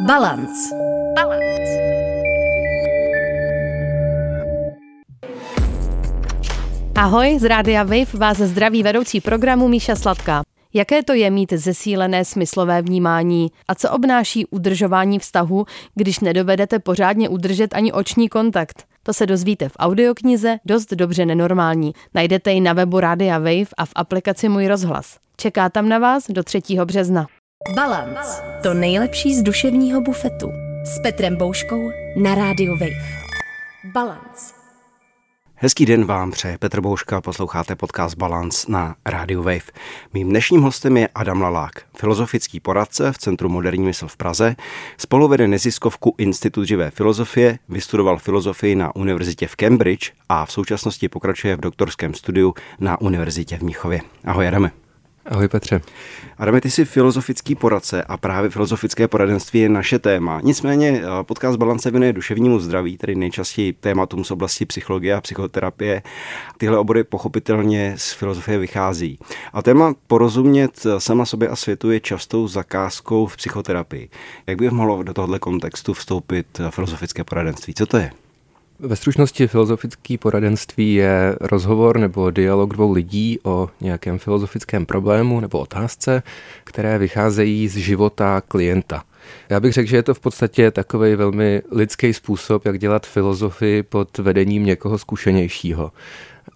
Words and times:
Balance. 0.00 0.74
Balance. 1.14 1.72
Ahoj, 6.94 7.38
z 7.38 7.44
Rádia 7.44 7.82
Wave 7.82 8.06
vás 8.14 8.36
zdraví 8.36 8.82
vedoucí 8.82 9.20
programu 9.20 9.68
Míša 9.68 9.96
Sladká. 9.96 10.42
Jaké 10.74 11.02
to 11.02 11.12
je 11.12 11.30
mít 11.30 11.52
zesílené 11.52 12.24
smyslové 12.24 12.82
vnímání 12.82 13.50
a 13.68 13.74
co 13.74 13.90
obnáší 13.90 14.46
udržování 14.46 15.18
vztahu, 15.18 15.66
když 15.94 16.20
nedovedete 16.20 16.78
pořádně 16.78 17.28
udržet 17.28 17.74
ani 17.74 17.92
oční 17.92 18.28
kontakt? 18.28 18.84
To 19.02 19.12
se 19.12 19.26
dozvíte 19.26 19.68
v 19.68 19.76
audioknize 19.78 20.58
Dost 20.64 20.92
dobře 20.92 21.26
nenormální. 21.26 21.92
Najdete 22.14 22.52
ji 22.52 22.60
na 22.60 22.72
webu 22.72 23.00
Rádia 23.00 23.38
Wave 23.38 23.74
a 23.76 23.84
v 23.84 23.92
aplikaci 23.94 24.48
Můj 24.48 24.66
rozhlas. 24.66 25.16
Čeká 25.36 25.68
tam 25.68 25.88
na 25.88 25.98
vás 25.98 26.24
do 26.30 26.42
3. 26.42 26.60
března. 26.84 27.26
Balance. 27.74 28.42
To 28.62 28.74
nejlepší 28.74 29.34
z 29.34 29.42
duševního 29.42 30.00
bufetu. 30.00 30.52
S 30.84 30.98
Petrem 31.02 31.36
Bouškou 31.36 31.90
na 32.16 32.34
rádiu 32.34 32.72
Wave. 32.72 33.06
Balance. 33.92 34.54
Hezký 35.54 35.86
den 35.86 36.04
vám 36.04 36.30
přeje 36.30 36.58
Petr 36.58 36.80
Bouška, 36.80 37.20
posloucháte 37.20 37.76
podcast 37.76 38.16
Balance 38.16 38.72
na 38.72 38.96
Radio 39.06 39.42
Wave. 39.42 39.72
Mým 40.14 40.28
dnešním 40.28 40.62
hostem 40.62 40.96
je 40.96 41.08
Adam 41.14 41.42
Lalák, 41.42 41.72
filozofický 41.96 42.60
poradce 42.60 43.12
v 43.12 43.18
Centru 43.18 43.48
moderní 43.48 43.84
mysl 43.84 44.08
v 44.08 44.16
Praze, 44.16 44.56
spoluvede 44.98 45.48
neziskovku 45.48 46.14
Institut 46.18 46.64
živé 46.64 46.90
filozofie, 46.90 47.58
vystudoval 47.68 48.18
filozofii 48.18 48.74
na 48.74 48.96
univerzitě 48.96 49.46
v 49.46 49.56
Cambridge 49.56 50.12
a 50.28 50.46
v 50.46 50.52
současnosti 50.52 51.08
pokračuje 51.08 51.56
v 51.56 51.60
doktorském 51.60 52.14
studiu 52.14 52.54
na 52.80 53.00
univerzitě 53.00 53.58
v 53.58 53.62
Míchově. 53.62 54.00
Ahoj 54.24 54.48
Adame. 54.48 54.85
Ahoj 55.28 55.48
Petře. 55.48 55.80
Adame, 56.38 56.60
ty 56.60 56.70
jsi 56.70 56.84
filozofický 56.84 57.54
poradce 57.54 58.02
a 58.02 58.16
právě 58.16 58.50
filozofické 58.50 59.08
poradenství 59.08 59.60
je 59.60 59.68
naše 59.68 59.98
téma. 59.98 60.40
Nicméně 60.42 61.02
eh, 61.02 61.24
podcast 61.24 61.58
Balance 61.58 61.90
věnuje 61.90 62.12
duševnímu 62.12 62.60
zdraví, 62.60 62.96
tedy 62.96 63.14
nejčastěji 63.14 63.72
tématům 63.72 64.24
z 64.24 64.30
oblasti 64.30 64.66
psychologie 64.66 65.14
a 65.14 65.20
psychoterapie. 65.20 66.02
Tyhle 66.58 66.78
obory 66.78 67.04
pochopitelně 67.04 67.94
z 67.96 68.12
filozofie 68.12 68.58
vychází. 68.58 69.18
A 69.52 69.62
téma 69.62 69.94
porozumět 70.06 70.86
sama 70.98 71.24
sobě 71.24 71.48
a 71.48 71.56
světu 71.56 71.90
je 71.90 72.00
častou 72.00 72.48
zakázkou 72.48 73.26
v 73.26 73.36
psychoterapii. 73.36 74.08
Jak 74.46 74.58
by 74.58 74.70
mohlo 74.70 75.02
do 75.02 75.14
tohoto 75.14 75.38
kontextu 75.38 75.92
vstoupit 75.92 76.60
filozofické 76.70 77.24
poradenství? 77.24 77.74
Co 77.74 77.86
to 77.86 77.96
je? 77.96 78.25
Ve 78.78 78.96
stručnosti 78.96 79.46
filozofický 79.46 80.18
poradenství 80.18 80.94
je 80.94 81.36
rozhovor 81.40 81.98
nebo 81.98 82.30
dialog 82.30 82.72
dvou 82.72 82.92
lidí 82.92 83.38
o 83.42 83.68
nějakém 83.80 84.18
filozofickém 84.18 84.86
problému 84.86 85.40
nebo 85.40 85.58
otázce, 85.58 86.22
které 86.64 86.98
vycházejí 86.98 87.68
z 87.68 87.76
života 87.76 88.42
klienta. 88.48 89.02
Já 89.50 89.60
bych 89.60 89.72
řekl, 89.72 89.88
že 89.88 89.96
je 89.96 90.02
to 90.02 90.14
v 90.14 90.20
podstatě 90.20 90.70
takový 90.70 91.14
velmi 91.14 91.62
lidský 91.70 92.12
způsob, 92.12 92.66
jak 92.66 92.78
dělat 92.78 93.06
filozofii 93.06 93.82
pod 93.82 94.18
vedením 94.18 94.64
někoho 94.64 94.98
zkušenějšího. 94.98 95.92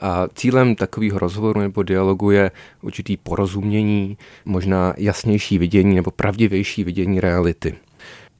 A 0.01 0.29
cílem 0.35 0.75
takového 0.75 1.19
rozhovoru 1.19 1.61
nebo 1.61 1.83
dialogu 1.83 2.31
je 2.31 2.51
určitý 2.83 3.17
porozumění, 3.17 4.19
možná 4.45 4.95
jasnější 4.97 5.59
vidění 5.59 5.95
nebo 5.95 6.11
pravdivější 6.11 6.85
vidění 6.85 7.21
reality. 7.21 7.75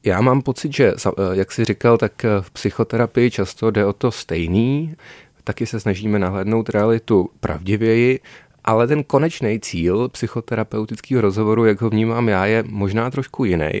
Já 0.03 0.21
mám 0.21 0.41
pocit, 0.41 0.73
že, 0.73 0.93
eh, 0.93 1.11
jak 1.31 1.51
jsi 1.51 1.65
říkal, 1.65 1.97
tak 1.97 2.25
eh, 2.25 2.29
v 2.41 2.51
psychoterapii 2.51 3.31
často 3.31 3.71
jde 3.71 3.85
o 3.85 3.93
to 3.93 4.11
stejný. 4.11 4.95
Taky 5.43 5.65
se 5.65 5.79
snažíme 5.79 6.19
nahlédnout 6.19 6.69
realitu 6.69 7.29
pravdivěji, 7.39 8.19
ale 8.63 8.87
ten 8.87 9.03
konečný 9.03 9.59
cíl 9.59 10.09
psychoterapeutického 10.09 11.21
rozhovoru, 11.21 11.65
jak 11.65 11.81
ho 11.81 11.89
vnímám 11.89 12.29
já, 12.29 12.45
je 12.45 12.63
možná 12.67 13.11
trošku 13.11 13.45
jiný. 13.45 13.71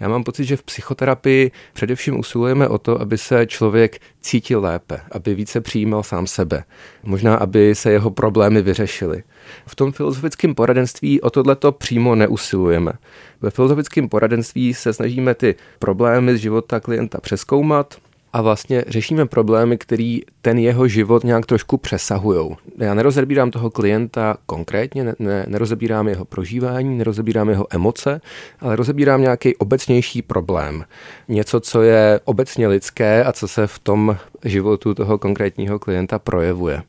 Já 0.00 0.08
mám 0.08 0.24
pocit, 0.24 0.44
že 0.44 0.56
v 0.56 0.62
psychoterapii 0.62 1.50
především 1.72 2.18
usilujeme 2.18 2.68
o 2.68 2.78
to, 2.78 3.00
aby 3.00 3.18
se 3.18 3.46
člověk 3.46 3.98
cítil 4.20 4.60
lépe, 4.60 5.00
aby 5.12 5.34
více 5.34 5.60
přijímal 5.60 6.02
sám 6.02 6.26
sebe. 6.26 6.64
Možná, 7.02 7.36
aby 7.36 7.74
se 7.74 7.92
jeho 7.92 8.10
problémy 8.10 8.62
vyřešily. 8.62 9.22
V 9.66 9.74
tom 9.74 9.92
filozofickém 9.92 10.54
poradenství 10.54 11.20
o 11.20 11.30
tohleto 11.30 11.72
přímo 11.72 12.14
neusilujeme. 12.14 12.92
Ve 13.40 13.50
filozofickém 13.50 14.08
poradenství 14.08 14.74
se 14.74 14.92
snažíme 14.92 15.34
ty 15.34 15.54
problémy 15.78 16.36
z 16.36 16.40
života 16.40 16.80
klienta 16.80 17.20
přeskoumat, 17.20 17.94
a 18.36 18.42
vlastně 18.42 18.84
řešíme 18.88 19.26
problémy, 19.26 19.78
který 19.78 20.20
ten 20.42 20.58
jeho 20.58 20.88
život 20.88 21.24
nějak 21.24 21.46
trošku 21.46 21.76
přesahují. 21.76 22.56
Já 22.78 22.94
nerozebírám 22.94 23.50
toho 23.50 23.70
klienta 23.70 24.36
konkrétně, 24.46 25.04
ne, 25.04 25.14
ne, 25.18 25.44
nerozebírám 25.48 26.08
jeho 26.08 26.24
prožívání, 26.24 26.98
nerozebírám 26.98 27.48
jeho 27.48 27.66
emoce, 27.70 28.20
ale 28.60 28.76
rozebírám 28.76 29.20
nějaký 29.20 29.56
obecnější 29.56 30.22
problém. 30.22 30.84
Něco, 31.28 31.60
co 31.60 31.82
je 31.82 32.20
obecně 32.24 32.68
lidské 32.68 33.24
a 33.24 33.32
co 33.32 33.48
se 33.48 33.66
v 33.66 33.78
tom 33.78 34.16
životu 34.44 34.94
toho 34.94 35.18
konkrétního 35.18 35.78
klienta 35.78 36.18
projevuje. 36.18 36.82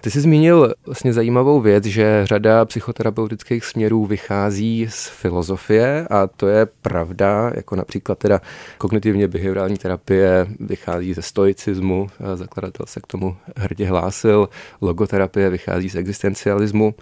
Ty 0.00 0.10
jsi 0.10 0.20
zmínil 0.20 0.74
vlastně 0.86 1.12
zajímavou 1.12 1.60
věc, 1.60 1.84
že 1.84 2.20
řada 2.24 2.64
psychoterapeutických 2.64 3.64
směrů 3.64 4.06
vychází 4.06 4.86
z 4.90 5.08
filozofie 5.08 6.06
a 6.10 6.26
to 6.26 6.48
je 6.48 6.66
pravda, 6.66 7.52
jako 7.54 7.76
například 7.76 8.18
teda 8.18 8.40
kognitivně 8.78 9.28
behaviorální 9.28 9.76
terapie 9.76 10.46
vychází 10.60 11.14
ze 11.14 11.22
stoicismu, 11.22 12.06
zakladatel 12.34 12.86
se 12.86 13.00
k 13.00 13.06
tomu 13.06 13.36
hrdě 13.56 13.86
hlásil, 13.86 14.48
logoterapie 14.80 15.50
vychází 15.50 15.88
z 15.88 15.94
existencialismu. 15.94 16.94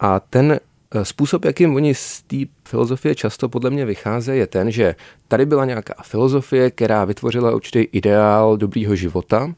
A 0.00 0.20
ten 0.20 0.52
eh, 0.52 1.04
Způsob, 1.04 1.44
jakým 1.44 1.74
oni 1.74 1.94
z 1.94 2.22
té 2.22 2.36
filozofie 2.68 3.14
často 3.14 3.48
podle 3.48 3.70
mě 3.70 3.84
vycházejí, 3.84 4.38
je 4.38 4.46
ten, 4.46 4.70
že 4.70 4.94
tady 5.28 5.46
byla 5.46 5.64
nějaká 5.64 5.94
filozofie, 6.02 6.70
která 6.70 7.04
vytvořila 7.04 7.54
určitý 7.54 7.80
ideál 7.80 8.56
dobrýho 8.56 8.96
života 8.96 9.54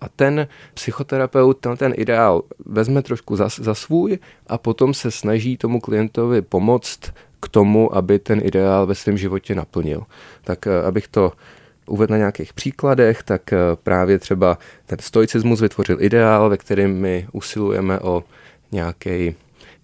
a 0.00 0.08
ten 0.08 0.48
psychoterapeut 0.74 1.58
ten, 1.58 1.76
ten 1.76 1.92
ideál 1.96 2.42
vezme 2.66 3.02
trošku 3.02 3.36
za, 3.36 3.48
za 3.48 3.74
svůj 3.74 4.18
a 4.46 4.58
potom 4.58 4.94
se 4.94 5.10
snaží 5.10 5.56
tomu 5.56 5.80
klientovi 5.80 6.42
pomoct 6.42 7.00
k 7.40 7.48
tomu, 7.48 7.96
aby 7.96 8.18
ten 8.18 8.40
ideál 8.44 8.86
ve 8.86 8.94
svém 8.94 9.18
životě 9.18 9.54
naplnil. 9.54 10.02
Tak 10.44 10.66
eh, 10.66 10.82
abych 10.82 11.08
to 11.08 11.32
uvedl 11.86 12.12
na 12.12 12.18
nějakých 12.18 12.52
příkladech, 12.52 13.22
tak 13.22 13.52
eh, 13.52 13.58
právě 13.82 14.18
třeba 14.18 14.58
ten 14.86 14.98
stoicismus 15.00 15.60
vytvořil 15.60 15.96
ideál, 16.00 16.50
ve 16.50 16.56
kterém 16.56 16.94
my 16.94 17.26
usilujeme 17.32 18.00
o 18.00 18.24
nějaký 18.72 19.34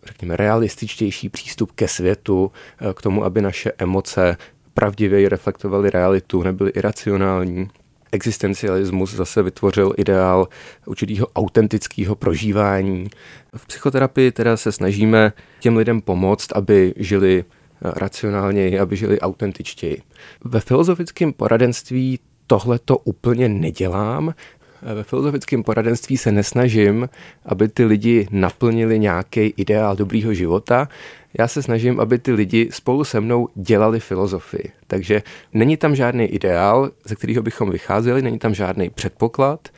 řekněme, 0.04 0.36
realističtější 0.36 1.28
přístup 1.28 1.72
ke 1.72 1.88
světu, 1.88 2.52
eh, 2.80 2.94
k 2.94 3.02
tomu, 3.02 3.24
aby 3.24 3.42
naše 3.42 3.72
emoce 3.78 4.36
pravdivě 4.74 5.28
reflektovaly 5.28 5.90
realitu, 5.90 6.42
nebyly 6.42 6.70
iracionální 6.70 7.70
existencialismus 8.12 9.14
zase 9.14 9.42
vytvořil 9.42 9.94
ideál 9.96 10.48
určitého 10.86 11.26
autentického 11.26 12.14
prožívání. 12.14 13.08
V 13.56 13.66
psychoterapii 13.66 14.32
teda 14.32 14.56
se 14.56 14.72
snažíme 14.72 15.32
těm 15.60 15.76
lidem 15.76 16.00
pomoct, 16.00 16.52
aby 16.54 16.94
žili 16.96 17.44
racionálněji, 17.82 18.78
aby 18.78 18.96
žili 18.96 19.20
autentičtěji. 19.20 20.02
Ve 20.44 20.60
filozofickém 20.60 21.32
poradenství 21.32 22.18
tohle 22.46 22.78
to 22.78 22.98
úplně 22.98 23.48
nedělám. 23.48 24.34
Ve 24.82 25.02
filozofickém 25.02 25.62
poradenství 25.62 26.16
se 26.16 26.32
nesnažím, 26.32 27.08
aby 27.46 27.68
ty 27.68 27.84
lidi 27.84 28.28
naplnili 28.30 28.98
nějaký 28.98 29.54
ideál 29.56 29.96
dobrýho 29.96 30.34
života, 30.34 30.88
já 31.38 31.48
se 31.48 31.62
snažím, 31.62 32.00
aby 32.00 32.18
ty 32.18 32.32
lidi 32.32 32.68
spolu 32.72 33.04
se 33.04 33.20
mnou 33.20 33.48
dělali 33.54 34.00
filozofii. 34.00 34.72
Takže 34.86 35.22
není 35.52 35.76
tam 35.76 35.96
žádný 35.96 36.24
ideál, 36.24 36.90
ze 37.04 37.14
kterého 37.14 37.42
bychom 37.42 37.70
vycházeli, 37.70 38.22
není 38.22 38.38
tam 38.38 38.54
žádný 38.54 38.90
předpoklad, 38.90 39.68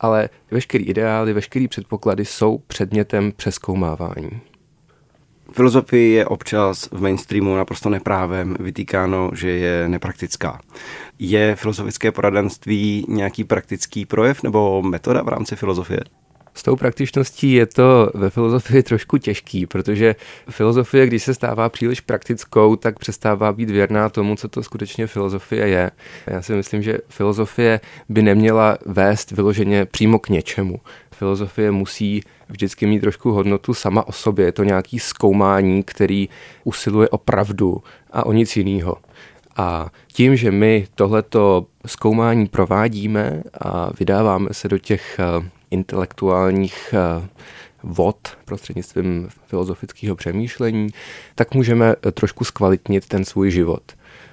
ale 0.00 0.28
veškerý 0.50 0.84
ideály, 0.84 1.32
veškerý 1.32 1.68
předpoklady 1.68 2.24
jsou 2.24 2.58
předmětem 2.58 3.32
přeskoumávání. 3.36 4.40
Filozofii 5.52 6.12
je 6.12 6.26
občas 6.26 6.88
v 6.92 7.00
mainstreamu 7.00 7.56
naprosto 7.56 7.90
neprávem 7.90 8.56
vytýkáno, 8.60 9.30
že 9.34 9.50
je 9.50 9.88
nepraktická. 9.88 10.60
Je 11.18 11.56
filozofické 11.56 12.12
poradenství 12.12 13.06
nějaký 13.08 13.44
praktický 13.44 14.06
projev 14.06 14.42
nebo 14.42 14.82
metoda 14.82 15.22
v 15.22 15.28
rámci 15.28 15.56
filozofie? 15.56 16.00
S 16.54 16.62
tou 16.62 16.76
praktičností 16.76 17.52
je 17.52 17.66
to 17.66 18.10
ve 18.14 18.30
filozofii 18.30 18.82
trošku 18.82 19.18
těžký, 19.18 19.66
protože 19.66 20.14
filozofie, 20.50 21.06
když 21.06 21.22
se 21.22 21.34
stává 21.34 21.68
příliš 21.68 22.00
praktickou, 22.00 22.76
tak 22.76 22.98
přestává 22.98 23.52
být 23.52 23.70
věrná 23.70 24.08
tomu, 24.08 24.36
co 24.36 24.48
to 24.48 24.62
skutečně 24.62 25.06
filozofie 25.06 25.68
je. 25.68 25.90
Já 26.26 26.42
si 26.42 26.52
myslím, 26.54 26.82
že 26.82 26.98
filozofie 27.08 27.80
by 28.08 28.22
neměla 28.22 28.78
vést 28.86 29.30
vyloženě 29.30 29.84
přímo 29.84 30.18
k 30.18 30.28
něčemu. 30.28 30.80
Filozofie 31.10 31.70
musí 31.70 32.22
vždycky 32.48 32.86
mít 32.86 33.00
trošku 33.00 33.32
hodnotu 33.32 33.74
sama 33.74 34.08
o 34.08 34.12
sobě. 34.12 34.46
Je 34.46 34.52
to 34.52 34.64
nějaký 34.64 34.98
zkoumání, 34.98 35.82
který 35.82 36.28
usiluje 36.64 37.08
o 37.08 37.18
pravdu 37.18 37.82
a 38.12 38.26
o 38.26 38.32
nic 38.32 38.56
jiného. 38.56 38.96
A 39.56 39.90
tím, 40.12 40.36
že 40.36 40.50
my 40.50 40.86
tohleto 40.94 41.66
zkoumání 41.86 42.46
provádíme 42.46 43.42
a 43.60 43.90
vydáváme 43.98 44.48
se 44.52 44.68
do 44.68 44.78
těch 44.78 45.18
eh, 45.18 45.50
intelektuálních 45.70 46.94
eh, 46.94 47.28
vod 47.82 48.38
prostřednictvím 48.44 49.28
filozofického 49.46 50.16
přemýšlení, 50.16 50.88
tak 51.34 51.54
můžeme 51.54 51.94
eh, 52.06 52.12
trošku 52.12 52.44
zkvalitnit 52.44 53.08
ten 53.08 53.24
svůj 53.24 53.50
život. 53.50 53.82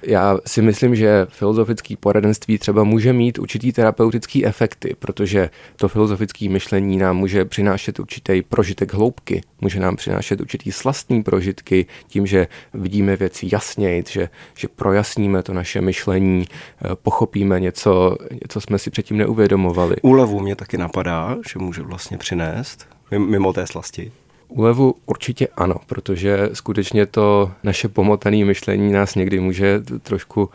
Já 0.02 0.38
si 0.46 0.62
myslím, 0.62 0.94
že 0.94 1.26
filozofický 1.30 1.96
poradenství 1.96 2.58
třeba 2.58 2.84
může 2.84 3.12
mít 3.12 3.38
určitý 3.38 3.72
terapeutický 3.72 4.46
efekty, 4.46 4.96
protože 4.98 5.50
to 5.76 5.88
filozofické 5.88 6.48
myšlení 6.48 6.96
nám 6.98 7.16
může 7.16 7.44
přinášet 7.44 8.00
určitý 8.00 8.42
prožitek 8.42 8.94
hloubky, 8.94 9.40
může 9.60 9.80
nám 9.80 9.96
přinášet 9.96 10.40
určitý 10.40 10.72
slastný 10.72 11.22
prožitky 11.22 11.86
tím, 12.08 12.26
že 12.26 12.48
vidíme 12.74 13.16
věci 13.16 13.48
jasněji, 13.52 14.04
že, 14.08 14.28
že 14.54 14.68
projasníme 14.68 15.42
to 15.42 15.52
naše 15.52 15.80
myšlení, 15.80 16.44
eh, 16.48 16.88
pochopíme 17.02 17.60
něco, 17.60 18.16
něco 18.42 18.60
jsme 18.60 18.78
si 18.78 18.90
předtím 18.90 19.16
neuvědomovali. 19.16 19.96
Úlevu 20.02 20.40
mě 20.40 20.56
taky 20.56 20.78
napadá, 20.78 21.38
že 21.52 21.58
může 21.58 21.82
vlastně 21.82 22.18
přinést 22.18 22.86
mimo 23.18 23.52
té 23.52 23.66
slasti. 23.66 24.12
Úlevu 24.52 24.94
určitě 25.06 25.48
ano, 25.56 25.74
protože 25.86 26.50
skutečně 26.52 27.06
to 27.06 27.50
naše 27.62 27.88
pomotané 27.88 28.44
myšlení 28.44 28.92
nás 28.92 29.14
někdy 29.14 29.40
může 29.40 29.80
trošku 30.02 30.50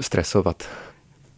stresovat. 0.00 0.68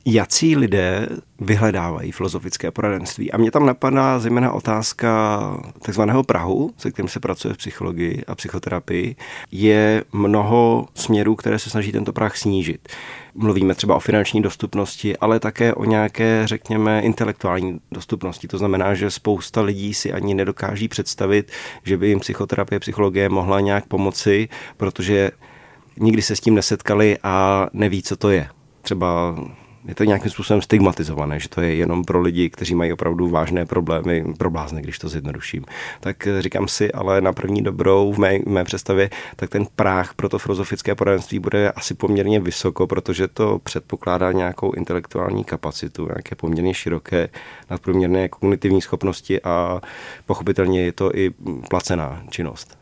Jací 0.05 0.57
lidé 0.57 1.09
vyhledávají 1.41 2.12
filozofické 2.12 2.71
poradenství? 2.71 3.33
A 3.33 3.37
mě 3.37 3.51
tam 3.51 3.67
napadá 3.67 4.19
zejména 4.19 4.53
otázka 4.53 5.41
takzvaného 5.83 6.23
Prahu, 6.23 6.71
se 6.79 6.91
kterým 6.91 7.09
se 7.09 7.21
pracuje 7.21 7.55
v 7.55 7.57
psychologii 7.57 8.25
a 8.27 8.35
psychoterapii. 8.35 9.17
Je 9.53 10.05
mnoho 10.13 10.89
směrů, 10.95 11.37
které 11.37 11.59
se 11.59 11.71
snaží 11.71 11.93
tento 11.93 12.13
prah 12.13 12.37
snížit. 12.37 12.89
Mluvíme 13.35 13.75
třeba 13.75 13.97
o 13.97 14.00
finanční 14.00 14.43
dostupnosti, 14.43 15.17
ale 15.17 15.41
také 15.41 15.75
o 15.75 15.85
nějaké, 15.85 16.43
řekněme, 16.44 17.00
intelektuální 17.00 17.81
dostupnosti. 17.93 18.49
To 18.49 18.59
znamená, 18.59 18.94
že 18.94 19.11
spousta 19.11 19.61
lidí 19.61 19.94
si 19.94 20.12
ani 20.12 20.35
nedokáží 20.35 20.88
představit, 20.88 21.53
že 21.85 21.97
by 21.97 22.09
jim 22.09 22.21
psychoterapie, 22.21 22.81
psychologie 22.81 23.29
mohla 23.29 23.61
nějak 23.61 23.87
pomoci, 23.87 24.49
protože 24.77 25.31
nikdy 25.97 26.23
se 26.23 26.37
s 26.37 26.41
tím 26.41 26.55
nesetkali 26.55 27.19
a 27.23 27.67
neví, 27.73 28.03
co 28.03 28.17
to 28.17 28.31
je. 28.31 28.49
Třeba 28.82 29.37
je 29.88 29.94
to 29.94 30.05
nějakým 30.05 30.31
způsobem 30.31 30.62
stigmatizované, 30.62 31.41
že 31.41 31.49
to 31.49 31.61
je 31.61 31.75
jenom 31.75 32.05
pro 32.05 32.21
lidi, 32.21 32.50
kteří 32.50 32.75
mají 32.75 32.93
opravdu 32.93 33.29
vážné 33.29 33.67
problémy, 33.67 34.25
pro 34.38 34.50
blázny, 34.50 34.82
když 34.82 34.99
to 34.99 35.09
zjednoduším. 35.09 35.65
Tak 36.00 36.27
eh, 36.27 36.43
říkám 36.43 36.69
si, 36.69 36.93
ale 36.93 37.21
na 37.21 37.32
první 37.32 37.62
dobrou 37.62 38.12
v 38.12 38.19
mé, 38.19 38.38
v 38.38 38.47
mé 38.47 38.65
představě, 38.65 39.11
tak 39.37 39.50
ten 39.50 39.67
práh 39.77 40.15
pro 40.15 40.29
to 40.29 40.38
filozofické 40.38 40.94
poradenství 40.94 41.38
bude 41.38 41.71
asi 41.71 41.94
poměrně 41.94 42.41
vysoko, 42.41 42.87
protože 42.87 43.29
to 43.29 43.59
předpokládá 43.59 44.32
nějakou 44.32 44.73
intelektuální 44.73 45.44
kapacitu, 45.44 46.06
nějaké 46.06 46.35
poměrně 46.35 46.75
široké 46.75 47.29
nadprůměrné 47.71 48.29
kognitivní 48.29 48.81
schopnosti 48.81 49.43
a 49.43 49.81
pochopitelně 50.27 50.82
je 50.82 50.93
to 50.93 51.17
i 51.17 51.31
placená 51.69 52.23
činnost. 52.31 52.80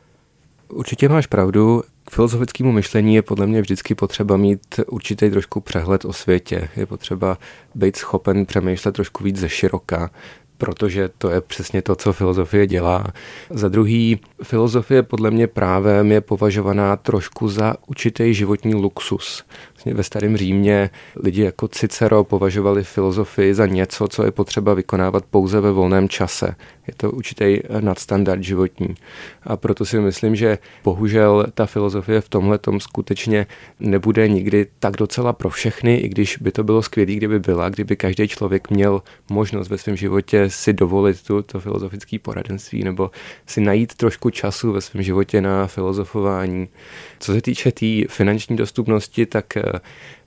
Určitě 0.68 1.08
máš 1.08 1.26
pravdu. 1.26 1.82
K 2.04 2.10
filozofickému 2.10 2.72
myšlení 2.72 3.14
je 3.14 3.22
podle 3.22 3.46
mě 3.46 3.60
vždycky 3.60 3.94
potřeba 3.94 4.36
mít 4.36 4.80
určitý 4.86 5.30
trošku 5.30 5.60
přehled 5.60 6.04
o 6.04 6.12
světě. 6.12 6.68
Je 6.76 6.86
potřeba 6.86 7.38
být 7.74 7.96
schopen 7.96 8.46
přemýšlet 8.46 8.92
trošku 8.92 9.24
víc 9.24 9.36
ze 9.36 9.48
široka, 9.48 10.10
protože 10.58 11.10
to 11.18 11.30
je 11.30 11.40
přesně 11.40 11.82
to, 11.82 11.96
co 11.96 12.12
filozofie 12.12 12.66
dělá. 12.66 13.04
Za 13.50 13.68
druhý, 13.68 14.20
filozofie 14.42 15.02
podle 15.02 15.30
mě 15.30 15.46
právem 15.46 16.12
je 16.12 16.20
považovaná 16.20 16.96
trošku 16.96 17.48
za 17.48 17.74
určitý 17.86 18.34
životní 18.34 18.74
luxus. 18.74 19.44
Vlastně 19.88 19.96
ve 19.96 20.02
starém 20.02 20.36
Římě 20.36 20.90
lidi 21.16 21.42
jako 21.42 21.68
Cicero 21.68 22.24
považovali 22.24 22.84
filozofii 22.84 23.54
za 23.54 23.66
něco, 23.66 24.08
co 24.08 24.24
je 24.24 24.30
potřeba 24.30 24.74
vykonávat 24.74 25.24
pouze 25.30 25.60
ve 25.60 25.72
volném 25.72 26.08
čase. 26.08 26.54
Je 26.86 26.94
to 26.96 27.10
určitý 27.10 27.58
nadstandard 27.80 28.42
životní. 28.42 28.94
A 29.42 29.56
proto 29.56 29.84
si 29.84 30.00
myslím, 30.00 30.36
že 30.36 30.58
bohužel 30.84 31.46
ta 31.54 31.66
filozofie 31.66 32.20
v 32.20 32.28
tomhle 32.28 32.58
tom 32.58 32.80
skutečně 32.80 33.46
nebude 33.80 34.28
nikdy 34.28 34.66
tak 34.78 34.96
docela 34.96 35.32
pro 35.32 35.50
všechny, 35.50 35.96
i 35.96 36.08
když 36.08 36.36
by 36.36 36.52
to 36.52 36.64
bylo 36.64 36.82
skvělé, 36.82 37.12
kdyby 37.12 37.40
byla, 37.40 37.68
kdyby 37.68 37.96
každý 37.96 38.28
člověk 38.28 38.70
měl 38.70 39.02
možnost 39.30 39.68
ve 39.68 39.78
svém 39.78 39.96
životě 39.96 40.50
si 40.50 40.72
dovolit 40.72 41.22
tu, 41.22 41.42
to 41.42 41.60
filozofické 41.60 42.18
poradenství 42.18 42.84
nebo 42.84 43.10
si 43.46 43.60
najít 43.60 43.94
trošku 43.94 44.30
času 44.30 44.72
ve 44.72 44.80
svém 44.80 45.02
životě 45.02 45.40
na 45.40 45.66
filozofování. 45.66 46.68
Co 47.20 47.32
se 47.32 47.42
týče 47.42 47.72
té 47.72 47.78
tý 47.78 48.04
finanční 48.08 48.56
dostupnosti, 48.56 49.26
tak 49.26 49.56
eh, 49.56 49.62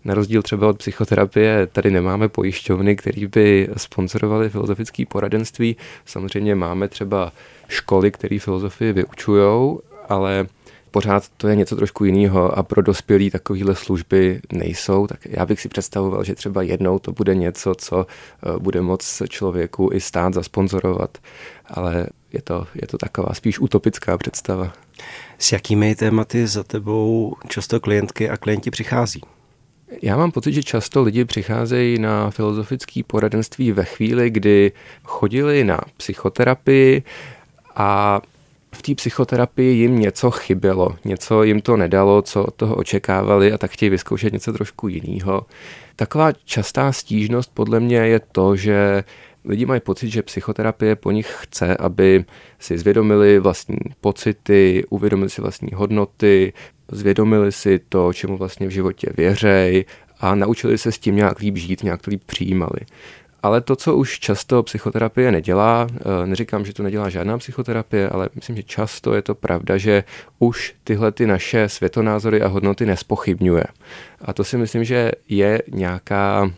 na 0.06 0.14
rozdíl 0.14 0.42
třeba 0.42 0.68
od 0.68 0.78
psychoterapie, 0.78 1.68
tady 1.68 1.92
nemáme 1.92 2.30
pojišťovny, 2.30 2.96
které 2.96 3.28
by 3.28 3.70
sponsorovaly 3.78 4.50
filozofické 4.50 5.04
poradenství. 5.06 5.78
Samozřejmě 6.06 6.56
máme 6.56 6.88
třeba 6.88 7.32
školy, 7.68 8.12
které 8.12 8.40
filozofii 8.40 8.94
vyučují, 8.94 9.78
ale 10.10 10.48
pořád 10.92 11.30
to 11.38 11.48
je 11.48 11.56
něco 11.56 11.76
trošku 11.76 12.06
jiného 12.06 12.58
a 12.58 12.64
pro 12.64 12.82
dospělí 12.82 13.30
takovéhle 13.32 13.76
služby 13.76 14.42
nejsou, 14.54 15.08
tak 15.08 15.20
já 15.26 15.46
bych 15.46 15.62
si 15.62 15.70
představoval, 15.70 16.24
že 16.24 16.36
třeba 16.36 16.62
jednou 16.62 17.00
to 17.00 17.12
bude 17.12 17.36
něco, 17.36 17.76
co 17.76 18.06
eh, 18.08 18.60
bude 18.60 18.82
moc 18.82 19.22
člověku 19.30 19.90
i 19.94 20.02
stát 20.02 20.34
zasponzorovat, 20.34 21.18
ale 21.66 22.08
je 22.34 22.42
to, 22.42 22.68
je 22.76 22.88
to 22.88 22.98
taková 22.98 23.34
spíš 23.34 23.60
utopická 23.60 24.18
představa. 24.18 24.74
S 25.38 25.52
jakými 25.52 25.96
tématy 25.96 26.48
za 26.48 26.64
tebou 26.64 27.36
často 27.48 27.80
klientky 27.80 28.30
a 28.30 28.38
klienti 28.38 28.72
přichází? 28.72 29.22
Já 30.02 30.18
mám 30.18 30.32
pocit, 30.32 30.54
že 30.54 30.64
často 30.64 31.02
lidi 31.02 31.26
přicházejí 31.26 32.00
na 32.00 32.30
filozofické 32.30 33.02
poradenství 33.08 33.72
ve 33.72 33.86
chvíli, 33.86 34.30
kdy 34.30 34.72
chodili 35.04 35.64
na 35.64 35.82
psychoterapii 35.98 37.04
a 37.76 38.22
v 38.76 38.82
té 38.82 38.96
psychoterapii 38.96 39.78
jim 39.78 40.00
něco 40.00 40.32
chybělo, 40.32 40.96
něco 41.06 41.44
jim 41.44 41.62
to 41.62 41.78
nedalo, 41.78 42.22
co 42.22 42.44
od 42.44 42.56
toho 42.56 42.76
očekávali 42.76 43.54
a 43.54 43.58
tak 43.58 43.72
chtějí 43.72 43.90
vyzkoušet 43.90 44.34
něco 44.34 44.54
trošku 44.54 44.88
jiného. 44.88 45.46
Taková 45.96 46.32
častá 46.46 46.92
stížnost 46.92 47.52
podle 47.54 47.80
mě 47.80 47.98
je 47.98 48.22
to, 48.32 48.56
že 48.56 49.04
lidi 49.46 49.66
mají 49.66 49.82
pocit, 49.82 50.10
že 50.10 50.24
psychoterapie 50.24 50.96
po 50.96 51.12
nich 51.12 51.36
chce, 51.40 51.78
aby 51.78 52.26
si 52.60 52.78
zvědomili 52.78 53.40
vlastní 53.40 53.78
pocity, 54.02 54.84
uvědomili 54.90 55.30
si 55.30 55.42
vlastní 55.42 55.70
hodnoty, 55.76 56.54
zvědomili 56.92 57.52
si 57.52 57.80
to, 57.90 58.14
čemu 58.14 58.38
vlastně 58.38 58.68
v 58.68 58.72
životě 58.72 59.08
věřej 59.18 59.86
a 60.20 60.36
naučili 60.36 60.78
se 60.78 60.92
s 60.92 61.00
tím 61.00 61.16
nějak 61.16 61.40
líp 61.40 61.58
žít, 61.58 61.84
nějak 61.84 62.02
to 62.02 62.12
líp 62.12 62.24
přijímali. 62.26 62.80
Ale 63.44 63.62
to, 63.62 63.76
co 63.76 63.96
už 63.96 64.20
často 64.20 64.64
psychoterapie 64.64 65.32
nedělá, 65.32 65.88
eh, 65.92 66.28
neříkám, 66.28 66.66
že 66.66 66.74
to 66.74 66.84
nedělá 66.84 67.10
žádná 67.10 67.38
psychoterapie, 67.38 68.10
ale 68.10 68.30
myslím, 68.36 68.56
že 68.56 68.64
často 68.64 69.14
je 69.14 69.22
to 69.22 69.36
pravda, 69.36 69.78
že 69.78 70.04
už 70.40 70.76
tyhle 70.84 71.12
ty 71.12 71.28
naše 71.28 71.70
světonázory 71.70 72.42
a 72.42 72.48
hodnoty 72.48 72.86
nespochybňuje. 72.86 73.64
A 74.22 74.34
to 74.34 74.44
si 74.44 74.58
myslím, 74.58 74.84
že 74.84 75.12
je 75.30 75.62
nějaká 75.68 76.52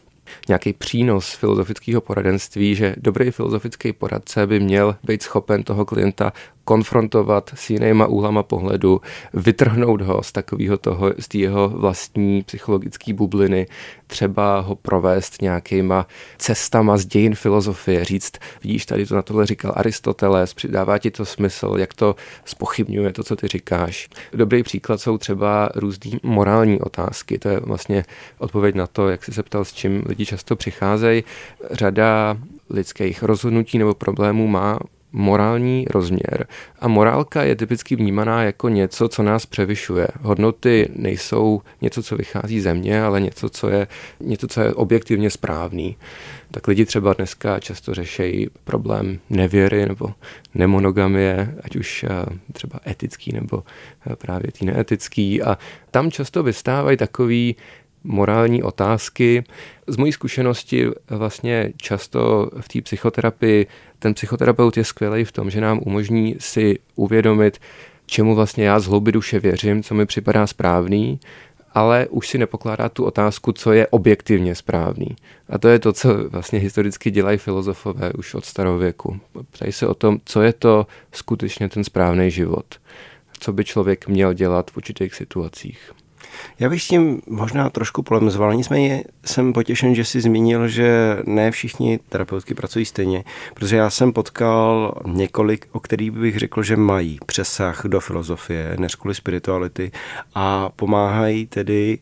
nějaký 0.47 0.73
přínos 0.73 1.33
filozofického 1.33 2.01
poradenství, 2.01 2.75
že 2.75 2.95
dobrý 2.97 3.31
filozofický 3.31 3.93
poradce 3.93 4.47
by 4.47 4.59
měl 4.59 4.95
být 5.03 5.21
schopen 5.23 5.63
toho 5.63 5.85
klienta 5.85 6.33
konfrontovat 6.63 7.51
s 7.55 7.69
jinýma 7.69 8.05
úhlama 8.05 8.43
pohledu, 8.43 9.01
vytrhnout 9.33 10.01
ho 10.01 10.23
z 10.23 10.31
takového 10.31 10.77
toho, 10.77 11.13
z 11.19 11.35
jeho 11.35 11.69
vlastní 11.69 12.43
psychologické 12.43 13.13
bubliny, 13.13 13.67
třeba 14.07 14.59
ho 14.59 14.75
provést 14.75 15.41
nějakýma 15.41 16.07
cestama 16.37 16.97
z 16.97 17.05
dějin 17.05 17.35
filozofie, 17.35 18.05
říct, 18.05 18.31
vidíš, 18.63 18.85
tady 18.85 19.05
to 19.05 19.15
na 19.15 19.21
tohle 19.21 19.45
říkal 19.45 19.73
Aristoteles, 19.75 20.53
přidává 20.53 20.97
ti 20.97 21.11
to 21.11 21.25
smysl, 21.25 21.75
jak 21.77 21.93
to 21.93 22.15
spochybňuje 22.45 23.13
to, 23.13 23.23
co 23.23 23.35
ty 23.35 23.47
říkáš. 23.47 24.09
Dobrý 24.33 24.63
příklad 24.63 25.01
jsou 25.01 25.17
třeba 25.17 25.69
různé 25.75 26.11
morální 26.23 26.79
otázky, 26.79 27.39
to 27.39 27.49
je 27.49 27.59
vlastně 27.59 28.05
odpověď 28.37 28.75
na 28.75 28.87
to, 28.87 29.09
jak 29.09 29.23
jsi 29.23 29.33
se 29.33 29.43
ptal, 29.43 29.65
s 29.65 29.73
čím 29.73 30.03
lidi 30.05 30.22
často 30.25 30.55
přicházejí. 30.55 31.23
Řada 31.71 32.37
lidských 32.69 33.23
rozhodnutí 33.23 33.77
nebo 33.77 33.93
problémů 33.93 34.47
má 34.47 34.79
morální 35.13 35.85
rozměr. 35.89 36.47
A 36.79 36.87
morálka 36.87 37.43
je 37.43 37.55
typicky 37.55 37.95
vnímaná 37.95 38.43
jako 38.43 38.69
něco, 38.69 39.07
co 39.07 39.23
nás 39.23 39.45
převyšuje. 39.45 40.07
Hodnoty 40.21 40.89
nejsou 40.95 41.61
něco, 41.81 42.03
co 42.03 42.15
vychází 42.17 42.59
ze 42.59 42.73
mě, 42.73 43.03
ale 43.03 43.21
něco, 43.21 43.49
co 43.49 43.69
je, 43.69 43.87
něco, 44.19 44.47
co 44.47 44.61
je 44.61 44.73
objektivně 44.73 45.29
správný. 45.29 45.97
Tak 46.51 46.67
lidi 46.67 46.85
třeba 46.85 47.13
dneska 47.13 47.59
často 47.59 47.93
řešejí 47.93 48.47
problém 48.63 49.19
nevěry 49.29 49.85
nebo 49.85 50.13
nemonogamie, 50.55 51.55
ať 51.63 51.75
už 51.75 52.03
eh, 52.03 52.09
třeba 52.53 52.79
etický 52.87 53.31
nebo 53.31 53.63
eh, 54.11 54.15
právě 54.15 54.51
tý 54.51 54.65
neetický. 54.65 55.41
A 55.41 55.57
tam 55.91 56.11
často 56.11 56.43
vystávají 56.43 56.97
takový 56.97 57.55
morální 58.03 58.63
otázky. 58.63 59.43
Z 59.87 59.97
mojí 59.97 60.11
zkušenosti 60.11 60.87
vlastně 61.09 61.73
často 61.77 62.49
v 62.61 62.67
té 62.67 62.81
psychoterapii 62.81 63.67
ten 63.99 64.13
psychoterapeut 64.13 64.77
je 64.77 64.83
skvělý 64.83 65.25
v 65.25 65.31
tom, 65.31 65.49
že 65.49 65.61
nám 65.61 65.79
umožní 65.85 66.35
si 66.39 66.79
uvědomit, 66.95 67.59
čemu 68.05 68.35
vlastně 68.35 68.65
já 68.65 68.79
z 68.79 68.85
hlouby 68.85 69.11
duše 69.11 69.39
věřím, 69.39 69.83
co 69.83 69.95
mi 69.95 70.05
připadá 70.05 70.47
správný, 70.47 71.19
ale 71.73 72.07
už 72.09 72.27
si 72.27 72.37
nepokládá 72.37 72.89
tu 72.89 73.05
otázku, 73.05 73.51
co 73.51 73.71
je 73.71 73.87
objektivně 73.87 74.55
správný. 74.55 75.15
A 75.49 75.57
to 75.57 75.67
je 75.67 75.79
to, 75.79 75.93
co 75.93 76.29
vlastně 76.29 76.59
historicky 76.59 77.11
dělají 77.11 77.37
filozofové 77.37 78.13
už 78.13 78.33
od 78.33 78.45
starověku. 78.45 79.19
Ptají 79.51 79.71
se 79.71 79.87
o 79.87 79.93
tom, 79.93 80.19
co 80.25 80.41
je 80.41 80.53
to 80.53 80.87
skutečně 81.11 81.69
ten 81.69 81.83
správný 81.83 82.31
život. 82.31 82.75
Co 83.39 83.53
by 83.53 83.65
člověk 83.65 84.07
měl 84.07 84.33
dělat 84.33 84.71
v 84.71 84.77
určitých 84.77 85.15
situacích. 85.15 85.91
Já 86.59 86.69
bych 86.69 86.81
s 86.83 86.87
tím 86.87 87.21
možná 87.27 87.69
trošku 87.69 88.03
polemizoval, 88.03 88.53
nicméně 88.53 89.03
jsem 89.25 89.53
potěšen, 89.53 89.95
že 89.95 90.05
jsi 90.05 90.21
zmínil, 90.21 90.67
že 90.67 91.17
ne 91.25 91.51
všichni 91.51 91.99
terapeutky 92.09 92.53
pracují 92.53 92.85
stejně, 92.85 93.23
protože 93.53 93.75
já 93.75 93.89
jsem 93.89 94.13
potkal 94.13 94.93
několik, 95.05 95.67
o 95.71 95.79
kterých 95.79 96.11
bych 96.11 96.37
řekl, 96.37 96.63
že 96.63 96.77
mají 96.77 97.19
přesah 97.25 97.85
do 97.85 97.99
filozofie, 97.99 98.75
než 98.79 98.95
kvůli 98.95 99.15
spirituality 99.15 99.91
a 100.35 100.69
pomáhají 100.75 101.45
tedy 101.45 101.99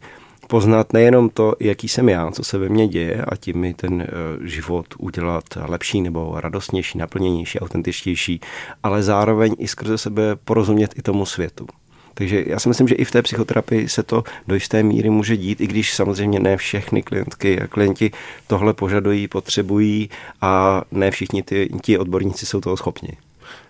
poznat 0.52 0.94
nejenom 0.94 1.30
to, 1.30 1.56
jaký 1.60 1.88
jsem 1.88 2.10
já, 2.10 2.32
co 2.32 2.44
se 2.44 2.58
ve 2.58 2.70
mně 2.70 2.88
děje 2.88 3.26
a 3.28 3.36
tím 3.36 3.58
mi 3.58 3.74
ten 3.74 4.02
eh, 4.02 4.08
život 4.48 4.86
udělat 5.00 5.44
lepší 5.56 6.02
nebo 6.02 6.34
radostnější, 6.40 6.98
naplněnější, 6.98 7.60
autentičtější, 7.60 8.42
ale 8.84 9.04
zároveň 9.04 9.56
i 9.60 9.68
skrze 9.68 9.98
sebe 9.98 10.36
porozumět 10.36 10.94
i 10.98 11.02
tomu 11.02 11.26
světu. 11.26 11.68
Takže 12.13 12.44
já 12.48 12.60
si 12.60 12.70
myslím, 12.70 12.88
že 12.88 12.96
i 12.96 13.06
v 13.06 13.12
té 13.12 13.22
psychoterapii 13.22 13.89
se 13.89 14.03
to 14.03 14.24
do 14.48 14.56
jisté 14.56 14.84
míry 14.84 15.10
může 15.10 15.38
dít, 15.38 15.62
i 15.62 15.68
když 15.68 15.94
samozřejmě 15.94 16.39
ne 16.39 16.58
všechny 16.58 17.01
klientky 17.01 17.62
a 17.62 17.68
klienti 17.68 18.12
tohle 18.48 18.74
požadují, 18.74 19.27
potřebují 19.27 20.10
a 20.41 20.82
ne 20.91 21.12
všichni 21.12 21.44
ty, 21.44 21.70
ti 21.82 21.98
odborníci 21.98 22.46
jsou 22.46 22.62
toho 22.62 22.77
schopni. 22.77 23.18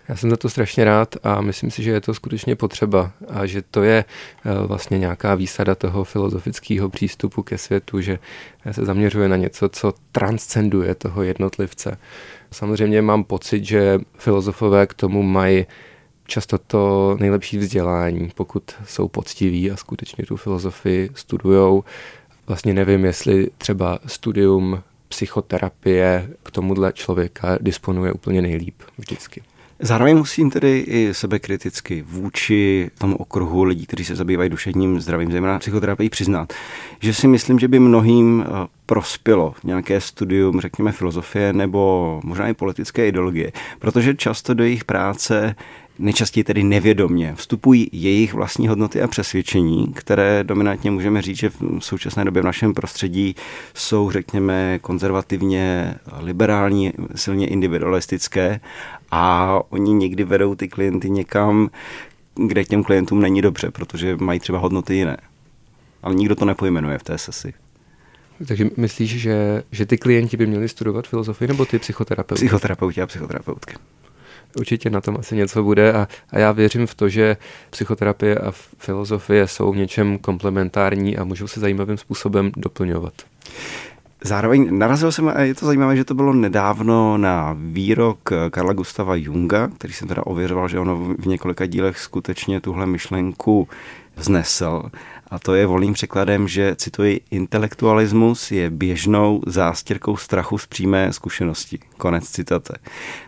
Já 0.08 0.16
jsem 0.16 0.30
za 0.30 0.36
to 0.36 0.48
strašně 0.48 0.84
rád 0.84 1.16
a 1.22 1.40
myslím 1.40 1.70
si, 1.70 1.82
že 1.82 1.90
je 1.90 2.00
to 2.00 2.14
skutečně 2.14 2.56
potřeba 2.56 3.10
a 3.28 3.46
že 3.46 3.62
to 3.70 3.82
je 3.82 4.04
eh, 4.04 4.66
vlastně 4.66 4.98
nějaká 4.98 5.34
výsada 5.34 5.74
toho 5.74 6.04
filozofického 6.04 6.88
přístupu 6.88 7.42
ke 7.42 7.58
světu, 7.58 8.00
že 8.00 8.18
se 8.70 8.84
zaměřuje 8.84 9.28
na 9.28 9.36
něco, 9.36 9.68
co 9.68 9.94
transcenduje 10.12 10.94
toho 10.94 11.22
jednotlivce. 11.22 11.98
Samozřejmě 12.50 13.02
mám 13.02 13.24
pocit, 13.24 13.64
že 13.64 14.00
filozofové 14.18 14.86
k 14.86 14.94
tomu 14.94 15.22
mají 15.22 15.66
často 16.26 16.58
to 16.58 17.16
nejlepší 17.20 17.58
vzdělání, 17.58 18.30
pokud 18.34 18.62
jsou 18.86 19.08
poctiví 19.08 19.70
a 19.70 19.76
skutečně 19.76 20.26
tu 20.26 20.36
filozofii 20.36 21.10
studujou. 21.14 21.84
Vlastně 22.46 22.74
nevím, 22.74 23.04
jestli 23.04 23.50
třeba 23.58 23.98
studium 24.06 24.82
psychoterapie 25.08 26.30
k 26.42 26.50
tomuhle 26.50 26.92
člověka 26.92 27.58
disponuje 27.60 28.12
úplně 28.12 28.42
nejlíp 28.42 28.82
vždycky. 28.98 29.42
Zároveň 29.84 30.16
musím 30.16 30.50
tedy 30.50 30.78
i 30.78 31.14
sebekriticky 31.14 32.04
vůči 32.06 32.90
tomu 32.98 33.16
okruhu 33.16 33.64
lidí, 33.64 33.86
kteří 33.86 34.04
se 34.04 34.16
zabývají 34.16 34.50
duševním 34.50 35.00
zdravím, 35.00 35.32
zejména 35.32 35.58
psychoterapii, 35.58 36.08
přiznat, 36.08 36.52
že 37.00 37.14
si 37.14 37.28
myslím, 37.28 37.58
že 37.58 37.68
by 37.68 37.78
mnohým 37.78 38.44
eh, 38.46 38.66
prospělo 38.86 39.54
nějaké 39.64 40.00
studium, 40.00 40.60
řekněme, 40.60 40.92
filozofie 40.92 41.52
nebo 41.52 42.20
možná 42.24 42.48
i 42.48 42.54
politické 42.54 43.08
ideologie, 43.08 43.52
protože 43.78 44.14
často 44.14 44.54
do 44.54 44.64
jejich 44.64 44.84
práce 44.84 45.54
nejčastěji 45.98 46.44
tedy 46.44 46.62
nevědomně 46.62 47.34
vstupují 47.34 47.88
jejich 47.92 48.34
vlastní 48.34 48.68
hodnoty 48.68 49.02
a 49.02 49.08
přesvědčení, 49.08 49.92
které 49.94 50.44
dominantně 50.44 50.90
můžeme 50.90 51.22
říct, 51.22 51.36
že 51.38 51.48
v 51.48 51.60
současné 51.78 52.24
době 52.24 52.42
v 52.42 52.44
našem 52.44 52.74
prostředí 52.74 53.34
jsou, 53.74 54.10
řekněme, 54.10 54.78
konzervativně 54.78 55.94
liberální, 56.18 56.92
silně 57.14 57.46
individualistické 57.46 58.60
a 59.10 59.58
oni 59.68 59.92
někdy 59.92 60.24
vedou 60.24 60.54
ty 60.54 60.68
klienty 60.68 61.10
někam, 61.10 61.70
kde 62.34 62.64
těm 62.64 62.84
klientům 62.84 63.20
není 63.20 63.42
dobře, 63.42 63.70
protože 63.70 64.16
mají 64.16 64.40
třeba 64.40 64.58
hodnoty 64.58 64.94
jiné. 64.94 65.16
Ale 66.02 66.14
nikdo 66.14 66.36
to 66.36 66.44
nepojmenuje 66.44 66.98
v 66.98 67.02
té 67.02 67.18
sesi. 67.18 67.54
Takže 68.48 68.66
myslíš, 68.76 69.20
že, 69.20 69.62
že 69.72 69.86
ty 69.86 69.98
klienti 69.98 70.36
by 70.36 70.46
měli 70.46 70.68
studovat 70.68 71.06
filozofii 71.06 71.48
nebo 71.48 71.64
ty 71.64 71.78
psychoterapeuti? 71.78 72.38
Psychoterapeuti 72.38 73.02
a 73.02 73.06
psychoterapeutky. 73.06 73.74
Určitě 74.58 74.90
na 74.90 75.00
tom 75.00 75.16
asi 75.20 75.36
něco 75.36 75.62
bude 75.62 75.92
a, 75.92 76.08
a 76.30 76.38
já 76.38 76.52
věřím 76.52 76.86
v 76.86 76.94
to, 76.94 77.08
že 77.08 77.36
psychoterapie 77.70 78.38
a 78.38 78.52
filozofie 78.78 79.48
jsou 79.48 79.72
v 79.72 79.76
něčem 79.76 80.18
komplementární 80.18 81.18
a 81.18 81.24
můžou 81.24 81.46
se 81.46 81.60
zajímavým 81.60 81.98
způsobem 81.98 82.52
doplňovat. 82.56 83.12
Zároveň 84.24 84.78
narazil 84.78 85.12
jsem, 85.12 85.28
a 85.28 85.40
je 85.40 85.54
to 85.54 85.66
zajímavé, 85.66 85.96
že 85.96 86.04
to 86.04 86.14
bylo 86.14 86.32
nedávno 86.32 87.18
na 87.18 87.56
výrok 87.58 88.30
Karla 88.50 88.72
Gustava 88.72 89.14
Junga, 89.14 89.68
který 89.68 89.92
jsem 89.92 90.08
teda 90.08 90.26
ověřoval, 90.26 90.68
že 90.68 90.78
ono 90.78 90.96
v 91.18 91.26
několika 91.26 91.66
dílech 91.66 91.98
skutečně 91.98 92.60
tuhle 92.60 92.86
myšlenku 92.86 93.68
znesl. 94.16 94.82
A 95.30 95.38
to 95.38 95.54
je 95.54 95.66
volným 95.66 95.92
překladem, 95.92 96.48
že, 96.48 96.76
cituji, 96.76 97.20
intelektualismus 97.30 98.50
je 98.50 98.70
běžnou 98.70 99.42
zástěrkou 99.46 100.16
strachu 100.16 100.58
z 100.58 100.66
přímé 100.66 101.12
zkušenosti. 101.12 101.78
Konec 102.02 102.28
citace. 102.28 102.78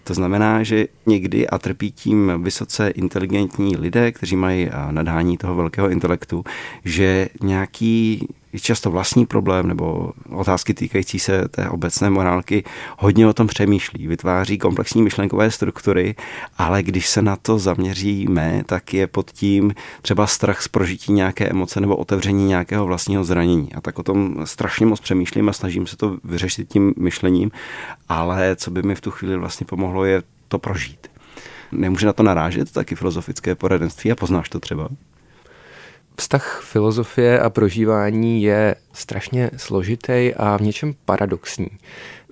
To 0.05 0.15
znamená, 0.15 0.63
že 0.63 0.87
někdy 1.07 1.49
a 1.49 1.59
trpí 1.59 1.93
tím 1.93 2.33
vysoce 2.43 2.89
inteligentní 2.89 3.77
lidé, 3.77 4.13
kteří 4.13 4.37
mají 4.37 4.71
nadání 4.91 5.37
toho 5.37 5.55
velkého 5.55 5.91
intelektu, 5.91 6.45
že 6.85 7.29
nějaký 7.43 8.29
často 8.61 8.91
vlastní 8.91 9.27
problém 9.27 9.67
nebo 9.69 10.13
otázky 10.31 10.75
týkající 10.75 11.19
se 11.19 11.49
té 11.49 11.69
obecné 11.69 12.11
morálky 12.11 12.65
hodně 12.99 13.27
o 13.27 13.33
tom 13.33 13.47
přemýšlí, 13.47 14.07
vytváří 14.07 14.59
komplexní 14.59 15.03
myšlenkové 15.03 15.51
struktury, 15.51 16.15
ale 16.59 16.83
když 16.83 17.09
se 17.09 17.23
na 17.23 17.37
to 17.37 17.59
zaměříme, 17.59 18.63
tak 18.67 18.95
je 18.95 19.07
pod 19.07 19.31
tím 19.31 19.75
třeba 20.03 20.27
strach 20.27 20.63
z 20.63 20.69
prožití 20.69 21.13
nějaké 21.13 21.49
emoce 21.49 21.81
nebo 21.81 21.97
otevření 21.97 22.47
nějakého 22.47 22.87
vlastního 22.87 23.25
zranění. 23.25 23.75
A 23.75 23.81
tak 23.81 23.99
o 23.99 24.03
tom 24.03 24.37
strašně 24.45 24.87
moc 24.87 25.01
přemýšlím 25.01 25.49
a 25.49 25.53
snažím 25.53 25.87
se 25.87 25.97
to 25.97 26.17
vyřešit 26.25 26.69
tím 26.69 26.95
myšlením, 26.99 27.51
ale 28.09 28.57
co 28.65 28.71
by 28.71 28.83
mi 28.83 28.95
v 28.95 29.01
tu 29.01 29.11
chvíli 29.11 29.37
vlastně 29.37 29.67
pomohlo, 29.67 30.05
je 30.05 30.23
to 30.49 30.59
prožít. 30.59 31.11
Nemůže 31.73 32.07
na 32.07 32.13
to 32.13 32.23
narážet 32.23 32.73
taky 32.73 32.95
filozofické 32.95 33.55
poradenství 33.55 34.13
a 34.13 34.17
poznáš 34.17 34.49
to 34.49 34.61
třeba? 34.61 34.89
Vztah 36.17 36.63
filozofie 36.65 37.41
a 37.41 37.51
prožívání 37.51 38.43
je 38.43 38.75
strašně 38.93 39.51
složitý 39.57 40.33
a 40.37 40.57
v 40.57 40.61
něčem 40.61 40.95
paradoxní. 41.05 41.69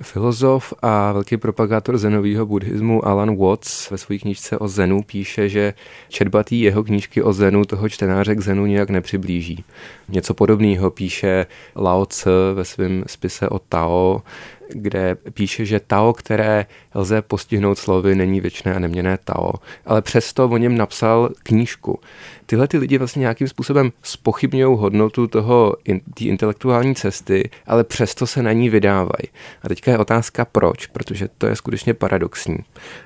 Filozof 0.02 0.74
a 0.82 1.12
velký 1.12 1.36
propagátor 1.36 1.98
zenového 1.98 2.46
buddhismu 2.46 3.06
Alan 3.06 3.36
Watts 3.36 3.90
ve 3.90 3.98
své 3.98 4.18
knížce 4.18 4.58
o 4.58 4.68
zenu 4.68 5.02
píše, 5.02 5.48
že 5.48 5.74
četbatý 6.08 6.60
jeho 6.60 6.84
knížky 6.84 7.22
o 7.22 7.32
zenu 7.32 7.64
toho 7.64 7.88
čtenáře 7.88 8.34
k 8.34 8.40
zenu 8.40 8.66
nějak 8.66 8.90
nepřiblíží. 8.90 9.64
Něco 10.08 10.34
podobného 10.34 10.90
píše 10.90 11.46
Lao 11.76 12.06
Tse 12.06 12.30
ve 12.54 12.64
svém 12.64 13.04
spise 13.06 13.48
o 13.48 13.58
Tao, 13.58 14.22
kde 14.68 15.16
píše, 15.34 15.64
že 15.64 15.80
Tao, 15.80 16.12
které 16.12 16.66
lze 16.94 17.22
postihnout 17.22 17.78
slovy, 17.78 18.14
není 18.14 18.40
věčné 18.40 18.74
a 18.74 18.78
neměné 18.78 19.18
Tao. 19.24 19.52
Ale 19.86 20.02
přesto 20.02 20.48
o 20.48 20.56
něm 20.56 20.76
napsal 20.76 21.30
knížku. 21.42 22.00
Tyhle 22.46 22.68
ty 22.68 22.78
lidi 22.78 22.98
vlastně 22.98 23.20
nějakým 23.20 23.48
způsobem 23.48 23.92
spochybňují 24.02 24.78
hodnotu 24.78 25.26
toho, 25.26 25.76
té 26.14 26.24
intelektuální 26.24 26.94
cesty, 26.94 27.50
ale 27.66 27.84
přesto 27.84 28.26
se 28.26 28.42
na 28.42 28.52
ní 28.52 28.70
vydávají. 28.70 29.28
A 29.62 29.68
teďka 29.68 29.90
je 29.90 29.98
otázka 29.98 30.44
proč, 30.44 30.86
protože 30.86 31.28
to 31.38 31.46
je 31.46 31.56
skutečně 31.56 31.94
paradoxní. 31.94 32.58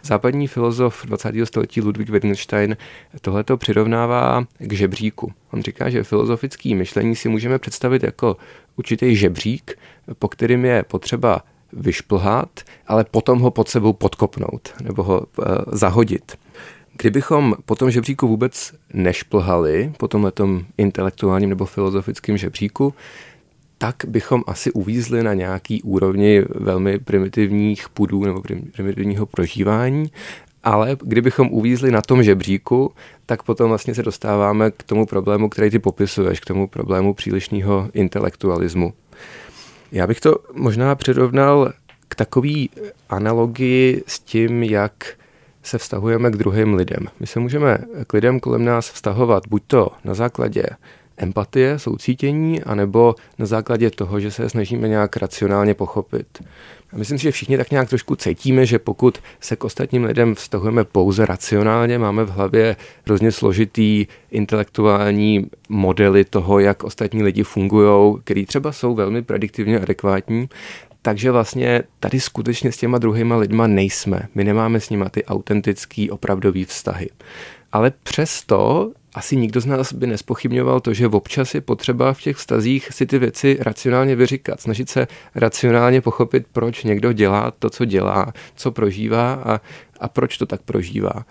Západní 0.03 0.49
filozof 0.49 1.07
20. 1.07 1.35
století 1.45 1.81
Ludwig 1.81 2.09
Wittgenstein 2.09 2.77
tohleto 3.21 3.57
přirovnává 3.57 4.45
k 4.59 4.73
žebříku. 4.73 5.33
On 5.53 5.63
říká, 5.63 5.91
že 5.91 6.05
filozofický 6.05 6.75
myšlení 6.75 7.17
si 7.17 7.29
můžeme 7.29 7.59
představit 7.59 8.03
jako 8.03 8.37
určitý 8.77 9.17
žebřík, 9.17 9.79
po 10.19 10.29
kterým 10.29 10.65
je 10.65 10.83
potřeba 10.83 11.43
vyšplhat, 11.73 12.61
ale 12.87 13.05
potom 13.05 13.39
ho 13.39 13.51
pod 13.51 13.69
sebou 13.69 13.93
podkopnout 13.93 14.75
nebo 14.83 15.03
ho 15.03 15.21
uh, 15.21 15.45
zahodit. 15.73 16.39
Kdybychom 16.99 17.55
po 17.65 17.75
tom 17.75 17.91
žebříku 17.91 18.29
vůbec 18.29 18.75
nešplhali, 18.93 19.93
po 19.97 20.09
tomhletom 20.09 20.65
intelektuálním 20.79 21.51
nebo 21.51 21.67
filozofickém 21.67 22.37
žebříku, 22.37 22.95
tak 23.79 23.97
bychom 24.09 24.43
asi 24.47 24.73
uvízli 24.73 25.23
na 25.23 25.35
nějaký 25.35 25.83
úrovni 25.83 26.43
velmi 26.55 26.99
primitivních 26.99 27.89
pudů 27.89 28.25
nebo 28.25 28.43
primitivního 28.73 29.27
prožívání, 29.27 30.11
ale 30.67 30.97
kdybychom 31.03 31.49
uvízli 31.51 31.91
na 31.91 32.03
tom 32.03 32.23
žebříku, 32.23 32.93
tak 33.27 33.43
potom 33.43 33.69
vlastně 33.69 33.95
se 33.95 34.03
dostáváme 34.03 34.71
k 34.71 34.83
tomu 34.83 35.07
problému, 35.07 35.49
který 35.49 35.71
ty 35.71 35.79
popisuješ, 35.79 36.41
k 36.41 36.45
tomu 36.45 36.69
problému 36.69 37.15
přílišného 37.15 37.91
intelektualismu. 37.93 38.93
Já 39.93 40.07
bych 40.07 40.21
to 40.21 40.37
možná 40.55 40.95
přirovnal 40.95 41.73
k 42.09 42.15
takové 42.15 42.65
analogii 43.09 44.03
s 44.07 44.19
tím, 44.19 44.63
jak 44.63 45.15
se 45.63 45.79
vztahujeme 45.79 46.31
k 46.31 46.37
druhým 46.37 46.75
lidem. 46.75 47.07
My 47.21 47.27
se 47.27 47.41
můžeme 47.41 47.79
k 48.07 48.13
lidem 48.13 48.41
kolem 48.41 48.65
nás 48.65 48.91
vztahovat 48.91 49.43
buď 49.49 49.63
to 49.67 49.89
na 50.05 50.15
základě 50.15 50.63
empatie, 51.17 51.79
soucítění, 51.79 52.63
anebo 52.63 53.15
na 53.39 53.47
základě 53.47 53.91
toho, 53.91 54.21
že 54.21 54.31
se 54.31 54.49
snažíme 54.49 54.89
nějak 54.89 55.17
racionálně 55.17 55.75
pochopit. 55.75 56.43
A 56.93 56.97
myslím 56.97 57.19
si, 57.19 57.23
že 57.23 57.31
všichni 57.31 57.57
tak 57.57 57.71
nějak 57.71 57.89
trošku 57.89 58.17
cítíme, 58.17 58.67
že 58.67 58.79
pokud 58.79 59.19
se 59.41 59.57
k 59.57 59.65
ostatním 59.65 60.05
lidem 60.05 60.35
vztahujeme 60.35 60.85
pouze 60.85 61.27
racionálně, 61.27 61.99
máme 61.99 62.25
v 62.25 62.31
hlavě 62.31 62.77
hrozně 63.07 63.33
složitý 63.33 64.07
intelektuální 64.31 65.47
modely 65.69 66.25
toho, 66.25 66.59
jak 66.59 66.85
ostatní 66.85 67.23
lidi 67.23 67.43
fungují, 67.43 68.17
který 68.25 68.47
třeba 68.47 68.73
jsou 68.73 68.95
velmi 68.95 69.23
prediktivně 69.23 69.81
adekvátní, 69.81 70.49
takže 71.03 71.31
vlastně 71.31 71.83
tady 72.01 72.21
skutečně 72.21 72.73
s 72.73 72.77
těma 72.77 72.99
druhýma 72.99 73.37
lidma 73.37 73.67
nejsme. 73.67 74.29
My 74.35 74.45
nemáme 74.45 74.81
s 74.81 74.91
nima 74.91 75.09
ty 75.09 75.25
autentický, 75.25 76.11
opravdový 76.11 76.65
vztahy. 76.65 77.09
Ale 77.73 77.93
přesto 78.03 78.91
asi 79.17 79.37
nikdo 79.37 79.61
z 79.61 79.67
nás 79.67 79.93
by 79.93 80.07
nespochybňoval 80.07 80.81
to, 80.81 80.95
že 80.95 81.09
občas 81.09 81.55
je 81.55 81.61
potřeba 81.61 82.13
v 82.13 82.21
těch 82.21 82.37
vztazích 82.37 82.89
si 82.93 83.07
ty 83.07 83.19
věci 83.19 83.59
racionálně 83.61 84.17
vyříkat, 84.17 84.61
snažit 84.61 84.89
se 84.89 85.07
racionálně 85.35 86.01
pochopit, 86.01 86.47
proč 86.53 86.85
někdo 86.85 87.13
dělá 87.13 87.51
to, 87.51 87.71
co 87.71 87.85
dělá, 87.85 88.33
co 88.55 88.71
prožívá 88.71 89.33
a, 89.35 89.61
a 90.01 90.09
proč 90.09 90.39
to 90.39 90.47
tak 90.47 90.63
prožívá. 90.63 91.27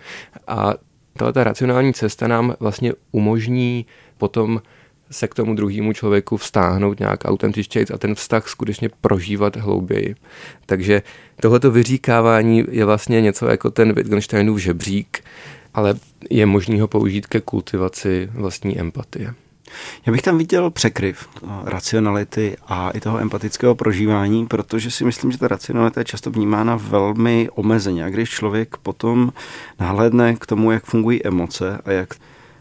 A 0.46 0.74
tahle 1.12 1.32
ta 1.32 1.44
racionální 1.44 1.94
cesta 1.94 2.28
nám 2.28 2.54
vlastně 2.60 2.92
umožní 3.12 3.86
potom 4.18 4.62
se 5.10 5.28
k 5.28 5.34
tomu 5.34 5.54
druhému 5.54 5.92
člověku 5.92 6.36
vztáhnout 6.36 7.00
nějak 7.00 7.24
autentičtěji 7.24 7.86
a 7.94 7.98
ten 7.98 8.14
vztah 8.14 8.48
skutečně 8.48 8.88
prožívat 9.00 9.56
hlouběji. 9.56 10.14
Takže 10.66 11.02
tohleto 11.40 11.70
vyříkávání 11.70 12.64
je 12.70 12.84
vlastně 12.84 13.20
něco 13.20 13.46
jako 13.46 13.70
ten 13.70 13.92
Wittgensteinův 13.92 14.58
žebřík, 14.58 15.24
ale 15.76 15.94
je 16.30 16.46
možný 16.46 16.80
ho 16.80 16.88
použít 16.88 17.26
ke 17.26 17.40
kultivaci 17.40 18.28
vlastní 18.32 18.80
empatie. 18.80 19.34
Já 20.06 20.12
bych 20.12 20.22
tam 20.22 20.38
viděl 20.38 20.70
překryv 20.70 21.28
racionality 21.64 22.56
a 22.66 22.90
i 22.90 23.00
toho 23.00 23.18
empatického 23.18 23.74
prožívání, 23.74 24.46
protože 24.46 24.90
si 24.90 25.04
myslím, 25.04 25.32
že 25.32 25.38
ta 25.38 25.48
racionalita 25.48 26.00
je 26.00 26.04
často 26.04 26.30
vnímána 26.30 26.76
velmi 26.76 27.48
omezeně. 27.54 28.04
A 28.04 28.08
když 28.08 28.30
člověk 28.30 28.76
potom 28.76 29.32
nahlédne 29.80 30.36
k 30.36 30.46
tomu, 30.46 30.70
jak 30.70 30.84
fungují 30.84 31.26
emoce 31.26 31.80
a 31.84 31.90
jak 31.92 32.14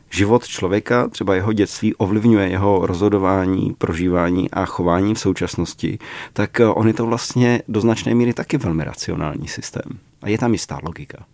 život 0.10 0.48
člověka, 0.48 1.08
třeba 1.08 1.36
jeho 1.36 1.54
dětství, 1.54 1.96
ovlivňuje 1.96 2.48
jeho 2.48 2.86
rozhodování, 2.86 3.76
prožívání 3.78 4.52
a 4.52 4.66
chování 4.66 5.14
v 5.14 5.20
současnosti, 5.20 6.00
tak 6.34 6.62
on 6.74 6.88
je 6.88 6.94
to 6.94 7.06
vlastně 7.06 7.62
do 7.68 7.82
značné 7.82 8.16
míry 8.16 8.34
taky 8.34 8.58
velmi 8.58 8.84
racionální 8.84 9.48
systém. 9.48 10.00
A 10.22 10.30
je 10.30 10.38
tam 10.38 10.54
jistá 10.54 10.80
logika. 10.84 11.26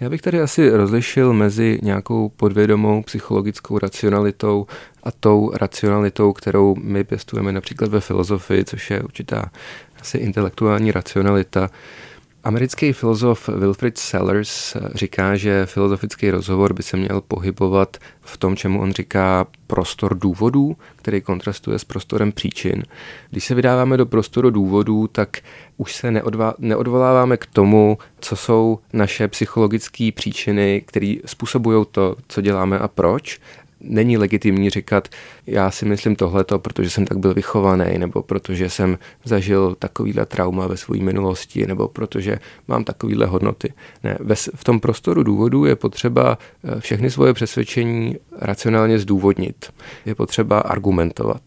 Já 0.00 0.10
bych 0.10 0.22
tady 0.22 0.40
asi 0.40 0.70
rozlišil 0.70 1.32
mezi 1.32 1.78
nějakou 1.82 2.28
podvědomou 2.28 3.02
psychologickou 3.02 3.78
racionalitou 3.78 4.66
a 5.02 5.10
tou 5.10 5.50
racionalitou, 5.54 6.32
kterou 6.32 6.74
my 6.82 7.04
pěstujeme 7.04 7.52
například 7.52 7.90
ve 7.90 8.00
filozofii, 8.00 8.64
což 8.64 8.90
je 8.90 9.02
určitá 9.02 9.50
asi 10.00 10.18
intelektuální 10.18 10.92
racionalita. 10.92 11.70
Americký 12.46 12.92
filozof 12.92 13.48
Wilfrid 13.48 13.98
Sellers 13.98 14.76
říká, 14.94 15.36
že 15.36 15.66
filozofický 15.66 16.30
rozhovor 16.30 16.72
by 16.72 16.82
se 16.82 16.96
měl 16.96 17.20
pohybovat 17.20 17.96
v 18.20 18.36
tom, 18.36 18.56
čemu 18.56 18.80
on 18.80 18.92
říká 18.92 19.46
prostor 19.66 20.18
důvodů, 20.18 20.76
který 20.96 21.20
kontrastuje 21.20 21.78
s 21.78 21.84
prostorem 21.84 22.32
příčin. 22.32 22.82
Když 23.30 23.44
se 23.44 23.54
vydáváme 23.54 23.96
do 23.96 24.06
prostoru 24.06 24.50
důvodů, 24.50 25.06
tak 25.06 25.36
už 25.76 25.94
se 25.94 26.10
neodva- 26.10 26.54
neodvoláváme 26.58 27.36
k 27.36 27.46
tomu, 27.46 27.98
co 28.20 28.36
jsou 28.36 28.78
naše 28.92 29.28
psychologické 29.28 30.10
příčiny, 30.14 30.82
které 30.86 31.14
způsobují 31.24 31.86
to, 31.90 32.16
co 32.28 32.40
děláme 32.40 32.78
a 32.78 32.88
proč, 32.88 33.40
není 33.88 34.16
legitimní 34.16 34.70
říkat, 34.70 35.08
já 35.46 35.70
si 35.70 35.84
myslím 35.84 36.16
tohleto, 36.16 36.58
protože 36.58 36.90
jsem 36.90 37.06
tak 37.06 37.18
byl 37.18 37.34
vychovaný, 37.34 37.98
nebo 37.98 38.22
protože 38.22 38.70
jsem 38.70 38.98
zažil 39.24 39.76
takovýhle 39.78 40.26
trauma 40.26 40.66
ve 40.66 40.76
své 40.76 40.98
minulosti, 40.98 41.66
nebo 41.66 41.88
protože 41.88 42.38
mám 42.68 42.84
takovýhle 42.84 43.26
hodnoty. 43.26 43.72
Ne, 44.04 44.18
v 44.54 44.64
tom 44.64 44.80
prostoru 44.80 45.22
důvodů 45.22 45.64
je 45.64 45.76
potřeba 45.76 46.38
eh, 46.64 46.80
všechny 46.80 47.10
svoje 47.10 47.34
přesvědčení 47.34 48.16
racionálně 48.40 48.98
zdůvodnit. 48.98 49.72
Je 50.06 50.14
potřeba 50.14 50.58
argumentovat. 50.58 51.42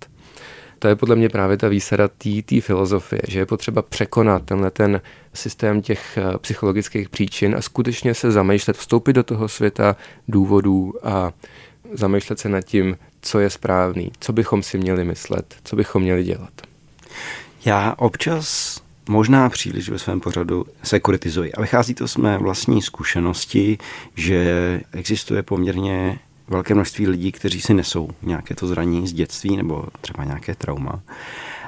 To 0.80 0.88
je 0.88 0.96
podle 0.96 1.16
mě 1.16 1.30
právě 1.30 1.58
ta 1.58 1.68
výsada 1.68 2.08
té 2.46 2.62
filozofie, 2.62 3.22
že 3.28 3.40
je 3.40 3.46
potřeba 3.46 3.82
překonat 3.82 4.44
tenhle 4.46 4.72
ten 4.72 5.02
systém 5.34 5.82
těch 5.82 6.18
eh, 6.18 6.38
psychologických 6.38 7.10
příčin 7.10 7.56
a 7.56 7.62
skutečně 7.62 8.14
se 8.14 8.32
zamýšlet, 8.32 8.78
vstoupit 8.78 9.14
do 9.14 9.24
toho 9.24 9.48
světa 9.48 9.96
důvodů 10.28 10.94
a 11.04 11.32
zamýšlet 11.94 12.40
se 12.40 12.50
nad 12.50 12.62
tím, 12.62 12.98
co 13.22 13.40
je 13.40 13.50
správný, 13.50 14.12
co 14.20 14.34
bychom 14.34 14.64
si 14.64 14.78
měli 14.78 15.04
myslet, 15.04 15.56
co 15.64 15.76
bychom 15.76 16.02
měli 16.02 16.24
dělat. 16.24 16.52
Já 17.66 17.96
občas 17.98 18.80
možná 19.10 19.50
příliš 19.50 19.90
ve 19.90 20.00
svém 20.00 20.20
pořadu 20.20 20.66
sekuritizuji. 20.84 21.54
A 21.54 21.62
vychází 21.62 21.94
to 21.94 22.08
z 22.08 22.18
mé 22.18 22.38
vlastní 22.38 22.82
zkušenosti, 22.82 23.78
že 24.16 24.82
existuje 24.92 25.44
poměrně 25.44 26.20
velké 26.48 26.74
množství 26.74 27.08
lidí, 27.08 27.32
kteří 27.32 27.62
si 27.62 27.74
nesou 27.74 28.10
nějaké 28.22 28.56
to 28.56 28.68
zranění 28.68 29.08
z 29.08 29.14
dětství 29.14 29.58
nebo 29.58 29.86
třeba 30.02 30.24
nějaké 30.24 30.56
trauma. 30.56 31.02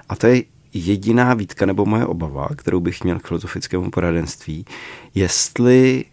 A 0.10 0.15
to 0.15 0.28
je 0.28 0.43
jediná 0.74 1.34
výtka 1.34 1.65
nebo 1.65 1.86
moje 1.86 2.06
obava, 2.06 2.50
kterou 2.56 2.80
bych 2.80 3.04
měl 3.04 3.19
k 3.19 3.28
filozofickému 3.28 3.91
poradenství, 3.91 4.65
jestli 5.15 6.06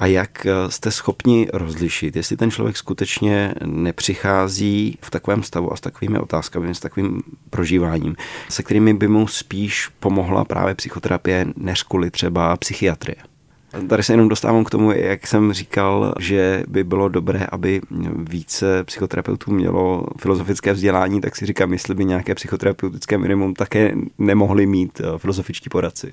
a 0.00 0.06
jak 0.06 0.46
eh, 0.46 0.70
jste 0.70 0.90
schopni 0.90 1.48
rozlišit, 1.52 2.16
jestli 2.16 2.36
ten 2.36 2.50
člověk 2.50 2.76
skutečně 2.76 3.54
nepřichází 3.64 4.98
v 5.02 5.10
takovém 5.10 5.42
stavu 5.42 5.72
a 5.72 5.76
s 5.76 5.80
takovými 5.80 6.18
otázkami, 6.18 6.74
s 6.74 6.80
takovým 6.80 7.22
prožíváním, 7.50 8.16
se 8.48 8.62
kterými 8.62 8.94
by 8.94 9.08
mu 9.08 9.26
spíš 9.26 9.88
pomohla 10.00 10.44
právě 10.44 10.74
psychoterapie, 10.74 11.46
než 11.56 11.82
kvůli 11.82 12.10
třeba 12.10 12.56
psychiatrie. 12.56 13.16
Tady 13.88 14.02
se 14.02 14.12
jenom 14.12 14.28
dostávám 14.28 14.64
k 14.64 14.70
tomu, 14.70 14.92
jak 14.92 15.26
jsem 15.26 15.52
říkal, 15.52 16.14
že 16.18 16.64
by 16.68 16.84
bylo 16.84 17.08
dobré, 17.08 17.46
aby 17.52 17.80
více 18.16 18.84
psychoterapeutů 18.84 19.52
mělo 19.52 20.06
filozofické 20.18 20.72
vzdělání, 20.72 21.20
tak 21.20 21.36
si 21.36 21.46
říkám, 21.46 21.72
jestli 21.72 21.94
by 21.94 22.04
nějaké 22.04 22.34
psychoterapeutické 22.34 23.18
minimum 23.18 23.54
také 23.54 23.94
nemohli 24.18 24.66
mít 24.66 25.00
eh, 25.00 25.18
filozofičtí 25.18 25.68
poradci. 25.70 26.12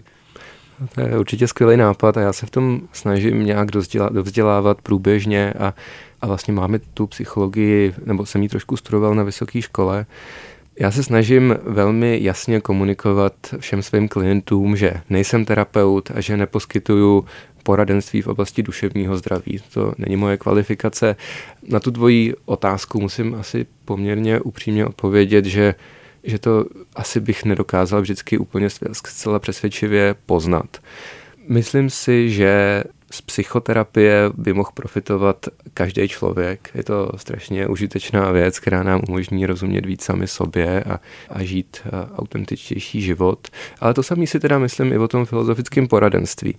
To 0.96 1.02
je 1.02 1.20
určitě 1.20 1.48
skvělý 1.48 1.78
nápad 1.78 2.18
a 2.18 2.22
já 2.22 2.34
se 2.34 2.46
v 2.46 2.50
tom 2.50 2.82
snažím 2.94 3.46
nějak 3.46 3.72
dovzdělávat 4.12 4.82
průběžně 4.82 5.54
a, 5.54 5.74
a 6.22 6.28
vlastně 6.28 6.54
máme 6.54 6.80
tu 6.80 7.08
psychologii, 7.08 7.94
nebo 8.06 8.26
jsem 8.26 8.44
ji 8.44 8.50
trošku 8.50 8.78
studoval 8.78 9.16
na 9.16 9.24
vysoké 9.24 9.62
škole. 9.62 10.06
Já 10.80 10.92
se 10.92 11.04
snažím 11.04 11.56
velmi 11.64 12.20
jasně 12.22 12.62
komunikovat 12.62 13.34
všem 13.60 13.82
svým 13.82 14.08
klientům, 14.08 14.76
že 14.76 14.94
nejsem 15.10 15.46
terapeut 15.46 16.12
a 16.16 16.22
že 16.22 16.38
neposkytuju 16.38 17.26
poradenství 17.64 18.22
v 18.22 18.28
oblasti 18.28 18.64
duševního 18.64 19.18
zdraví. 19.18 19.60
To 19.74 19.94
není 19.98 20.16
moje 20.16 20.38
kvalifikace. 20.38 21.16
Na 21.70 21.80
tu 21.80 21.92
dvojí 21.92 22.34
otázku 22.46 23.02
musím 23.02 23.36
asi 23.36 23.66
poměrně 23.86 24.40
upřímně 24.40 24.86
odpovědět, 24.86 25.46
že 25.46 25.76
že 26.24 26.40
to 26.40 26.66
asi 26.96 27.20
bych 27.20 27.46
nedokázal 27.46 28.02
vždycky 28.02 28.38
úplně 28.38 28.70
zcela 29.04 29.40
přesvědčivě 29.40 30.16
poznat. 30.26 30.78
Myslím 31.48 31.90
si, 31.90 32.30
že 32.32 32.84
z 33.12 33.22
psychoterapie 33.22 34.30
by 34.34 34.54
mohl 34.54 34.70
profitovat 34.74 35.46
každý 35.74 36.08
člověk. 36.08 36.70
Je 36.76 36.84
to 36.84 37.12
strašně 37.16 37.68
užitečná 37.68 38.32
věc, 38.32 38.60
která 38.60 38.84
nám 38.84 39.02
umožní 39.08 39.46
rozumět 39.46 39.86
víc 39.86 40.04
sami 40.04 40.28
sobě 40.28 40.84
a, 40.84 41.00
a 41.30 41.44
žít 41.44 41.82
autentičtější 42.16 43.02
život. 43.02 43.48
Ale 43.80 43.94
to 43.94 44.04
samý 44.04 44.28
si 44.28 44.40
teda 44.40 44.60
myslím 44.60 44.94
i 44.94 44.98
o 44.98 45.08
tom 45.08 45.26
filozofickém 45.26 45.88
poradenství. 45.88 46.56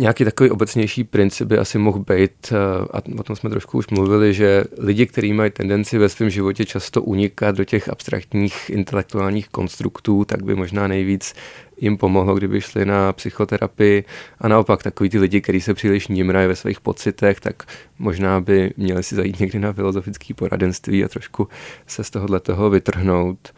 Nějaký 0.00 0.24
takový 0.24 0.50
obecnější 0.50 1.04
princip 1.04 1.48
by 1.48 1.58
asi 1.58 1.78
mohl 1.78 1.98
být, 1.98 2.52
eh, 2.52 2.56
a 2.90 3.02
o 3.18 3.22
tom 3.22 3.36
jsme 3.36 3.50
trošku 3.50 3.78
už 3.78 3.88
mluvili, 3.88 4.34
že 4.34 4.64
lidi, 4.78 5.06
kteří 5.06 5.32
mají 5.32 5.50
tendenci 5.50 5.98
ve 5.98 6.08
svém 6.08 6.30
životě 6.30 6.64
často 6.64 7.02
unikat 7.02 7.56
do 7.56 7.64
těch 7.64 7.88
abstraktních 7.88 8.70
intelektuálních 8.70 9.48
konstruktů, 9.48 10.24
tak 10.24 10.42
by 10.42 10.54
možná 10.54 10.88
nejvíc 10.88 11.34
jim 11.80 11.96
pomohlo, 11.96 12.34
kdyby 12.34 12.60
šli 12.60 12.86
na 12.86 13.12
psychoterapii 13.12 14.04
a 14.38 14.48
naopak 14.48 14.82
takový 14.82 15.10
ty 15.10 15.18
lidi, 15.18 15.40
kteří 15.40 15.60
se 15.60 15.74
příliš 15.74 16.08
nímrají 16.08 16.48
ve 16.48 16.56
svých 16.56 16.80
pocitech, 16.80 17.40
tak 17.40 17.62
možná 17.98 18.40
by 18.40 18.72
měli 18.76 19.02
si 19.02 19.14
zajít 19.14 19.40
někdy 19.40 19.58
na 19.58 19.72
filozofické 19.72 20.34
poradenství 20.34 21.04
a 21.04 21.08
trošku 21.08 21.48
se 21.86 22.04
z 22.04 22.10
tohohle 22.10 22.40
toho 22.40 22.70
vytrhnout. 22.70 23.52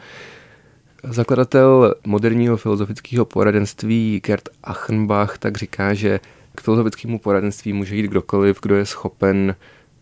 Zakladatel 1.04 1.94
moderního 2.06 2.56
filozofického 2.56 3.24
poradenství 3.24 4.20
Gerd 4.26 4.48
Achenbach 4.64 5.38
tak 5.38 5.56
říká, 5.56 5.94
že 5.94 6.20
k 6.54 6.60
filozofickému 6.60 7.18
poradenství 7.18 7.72
může 7.72 7.96
jít 7.96 8.06
kdokoliv, 8.06 8.58
kdo 8.62 8.76
je 8.76 8.86
schopen 8.86 9.56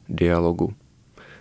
dialogu. 0.08 0.74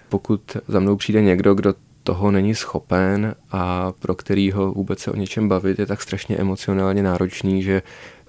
Pokud 0.10 0.58
za 0.68 0.80
mnou 0.80 0.96
přijde 0.96 1.22
někdo, 1.22 1.56
kdo 1.56 1.74
toho 2.08 2.32
není 2.32 2.56
schopen 2.56 3.36
a 3.52 3.92
pro 4.00 4.16
kterýho 4.16 4.72
vůbec 4.72 5.00
se 5.00 5.12
o 5.12 5.16
něčem 5.16 5.50
bavit 5.50 5.80
je 5.80 5.86
tak 5.86 6.02
strašně 6.02 6.38
emocionálně 6.38 7.04
náročný, 7.04 7.64
že 7.64 7.82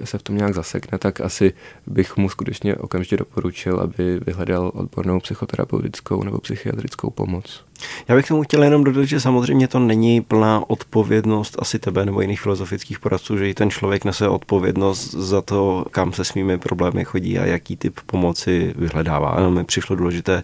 se 0.04 0.18
v 0.18 0.22
tom 0.22 0.36
nějak 0.36 0.54
zasekne, 0.54 0.98
tak 0.98 1.20
asi 1.20 1.52
bych 1.86 2.16
mu 2.16 2.28
skutečně 2.28 2.76
okamžitě 2.76 3.16
doporučil, 3.16 3.80
aby 3.80 4.20
vyhledal 4.26 4.70
odbornou 4.74 5.20
psychoterapeutickou 5.20 6.22
nebo 6.22 6.38
psychiatrickou 6.38 7.10
pomoc. 7.10 7.64
Já 8.08 8.14
bych 8.14 8.28
tomu 8.28 8.42
chtěl 8.42 8.62
jenom 8.62 8.84
dodat, 8.84 9.04
že 9.04 9.20
samozřejmě 9.20 9.68
to 9.68 9.78
není 9.78 10.20
plná 10.20 10.70
odpovědnost 10.70 11.56
asi 11.58 11.78
tebe 11.78 12.06
nebo 12.06 12.20
jiných 12.20 12.40
filozofických 12.40 12.98
poradců, 12.98 13.36
že 13.36 13.50
i 13.50 13.54
ten 13.54 13.70
člověk 13.70 14.04
nese 14.04 14.28
odpovědnost 14.28 15.10
za 15.10 15.42
to, 15.42 15.84
kam 15.90 16.12
se 16.12 16.24
svými 16.24 16.58
problémy 16.58 17.04
chodí 17.04 17.38
a 17.38 17.46
jaký 17.46 17.76
typ 17.76 18.00
pomoci 18.06 18.74
vyhledává. 18.76 19.34
Jenom 19.36 19.54
mi 19.54 19.64
přišlo 19.64 19.96
důležité 19.96 20.42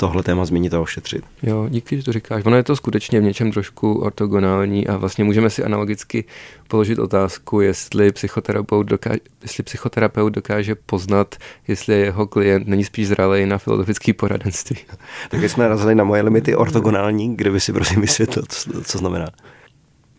tohle 0.00 0.22
téma 0.22 0.44
zmínit 0.44 0.74
a 0.74 0.80
ošetřit. 0.80 1.24
Jo, 1.42 1.66
díky, 1.68 1.96
že 1.96 2.02
to 2.02 2.12
říkáš. 2.12 2.44
Ono 2.46 2.56
je 2.56 2.62
to 2.62 2.76
skutečně 2.76 3.20
v 3.20 3.22
něčem 3.22 3.52
trošku 3.52 3.94
ortogonální 3.94 4.86
a 4.86 4.96
vlastně 4.96 5.24
můžeme 5.24 5.50
si 5.50 5.64
analogicky 5.64 6.24
položit 6.68 6.98
otázku, 6.98 7.60
jestli 7.60 8.12
psychoterapeut 8.12 8.86
dokáže, 8.86 9.18
jestli 9.42 9.62
psychoterapeut 9.62 10.32
dokáže 10.32 10.74
poznat, 10.74 11.34
jestli 11.68 11.94
jeho 11.94 12.26
klient 12.26 12.68
není 12.68 12.84
spíš 12.84 13.08
zralý 13.08 13.46
na 13.46 13.58
filozofické 13.58 14.12
poradenství. 14.12 14.76
Tak 15.28 15.42
jsme 15.42 15.64
narazili 15.64 15.94
na 15.94 16.04
moje 16.04 16.22
limity 16.22 16.56
ortogonální, 16.56 17.36
kde 17.36 17.50
by 17.50 17.60
si 17.60 17.72
prosím 17.72 18.00
vysvětlil, 18.00 18.44
co, 18.48 18.82
co 18.82 18.98
znamená. 18.98 19.26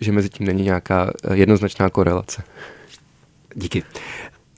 Že 0.02 0.12
mezi 0.12 0.30
tím 0.30 0.48
není 0.48 0.64
nějaká 0.64 1.12
jednoznačná 1.34 1.90
korelace. 1.90 2.44
Díky. 3.56 3.84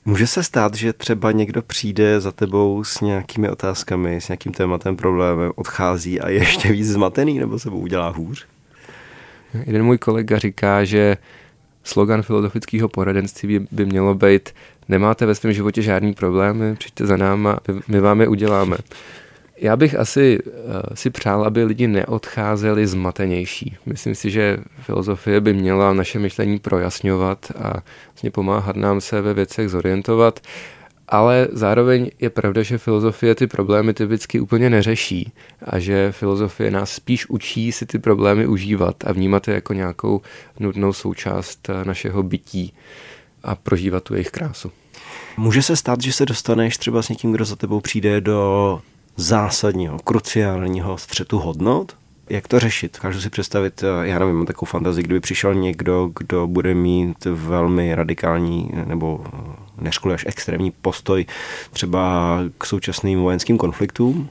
Může 0.04 0.26
se 0.26 0.42
stát, 0.42 0.74
že 0.74 0.92
třeba 0.92 1.32
někdo 1.32 1.62
přijde 1.62 2.20
za 2.20 2.32
tebou 2.32 2.84
s 2.84 3.00
nějakými 3.00 3.48
otázkami, 3.48 4.20
s 4.20 4.28
nějakým 4.28 4.52
tématem, 4.52 4.96
problémem, 4.96 5.52
odchází 5.54 6.20
a 6.20 6.28
je 6.28 6.38
ještě 6.38 6.72
víc 6.72 6.88
zmatený, 6.88 7.38
nebo 7.38 7.58
se 7.58 7.70
mu 7.70 7.78
udělá 7.78 8.08
hůř? 8.08 8.46
Jeden 9.66 9.84
můj 9.84 9.98
kolega 9.98 10.38
říká, 10.38 10.84
že 10.84 11.16
slogan 11.84 12.22
filozofického 12.22 12.88
poradenství 12.88 13.58
by, 13.58 13.66
by 13.70 13.86
mělo 13.86 14.14
být 14.14 14.50
nemáte 14.88 15.26
ve 15.26 15.34
svém 15.34 15.52
životě 15.52 15.82
žádný 15.82 16.14
problémy, 16.14 16.76
přijďte 16.76 17.06
za 17.06 17.16
náma, 17.16 17.58
my 17.88 18.00
vám 18.00 18.20
je 18.20 18.28
uděláme. 18.28 18.76
Já 19.62 19.76
bych 19.76 19.94
asi 19.94 20.38
uh, 20.42 20.52
si 20.94 21.10
přál, 21.10 21.44
aby 21.44 21.64
lidi 21.64 21.88
neodcházeli 21.88 22.86
zmatenější. 22.86 23.76
Myslím 23.86 24.14
si, 24.14 24.30
že 24.30 24.58
filozofie 24.80 25.40
by 25.40 25.52
měla 25.52 25.92
naše 25.92 26.18
myšlení 26.18 26.58
projasňovat 26.58 27.52
a 27.58 27.72
vlastně 28.06 28.30
pomáhat 28.30 28.76
nám 28.76 29.00
se 29.00 29.20
ve 29.20 29.34
věcech 29.34 29.68
zorientovat, 29.68 30.40
ale 31.08 31.48
zároveň 31.52 32.10
je 32.20 32.30
pravda, 32.30 32.62
že 32.62 32.78
filozofie 32.78 33.34
ty 33.34 33.46
problémy 33.46 33.94
typicky 33.94 34.40
úplně 34.40 34.70
neřeší 34.70 35.32
a 35.62 35.78
že 35.78 36.12
filozofie 36.12 36.70
nás 36.70 36.92
spíš 36.92 37.28
učí 37.28 37.72
si 37.72 37.86
ty 37.86 37.98
problémy 37.98 38.46
užívat 38.46 38.96
a 39.04 39.12
vnímat 39.12 39.48
je 39.48 39.54
jako 39.54 39.72
nějakou 39.72 40.20
nutnou 40.60 40.92
součást 40.92 41.68
eh, 41.68 41.84
našeho 41.84 42.22
bytí 42.22 42.74
a 43.42 43.54
prožívat 43.54 44.04
tu 44.04 44.14
jejich 44.14 44.30
krásu. 44.30 44.72
Může 45.36 45.62
se 45.62 45.76
stát, 45.76 46.00
že 46.02 46.12
se 46.12 46.26
dostaneš 46.26 46.76
třeba 46.76 47.02
s 47.02 47.08
někým, 47.08 47.32
kdo 47.32 47.44
za 47.44 47.56
tebou 47.56 47.80
přijde 47.80 48.20
do 48.20 48.80
zásadního, 49.16 49.98
kruciálního 49.98 50.98
střetu 50.98 51.38
hodnot? 51.38 51.96
Jak 52.30 52.48
to 52.48 52.60
řešit? 52.60 52.98
Kážu 52.98 53.20
si 53.20 53.30
představit, 53.30 53.82
eh, 53.82 54.08
já 54.08 54.18
nevím, 54.18 54.36
mám 54.36 54.46
takovou 54.46 54.70
fantazii, 54.70 55.04
kdyby 55.04 55.20
přišel 55.20 55.54
někdo, 55.54 56.10
kdo 56.18 56.46
bude 56.46 56.74
mít 56.74 57.24
velmi 57.24 57.94
radikální 57.94 58.70
nebo 58.86 59.24
eh, 59.26 59.38
neřkuli 59.78 60.14
až 60.14 60.24
extrémní 60.26 60.70
postoj 60.70 61.26
třeba 61.70 62.38
k 62.58 62.66
současným 62.66 63.20
vojenským 63.20 63.58
konfliktům 63.58 64.28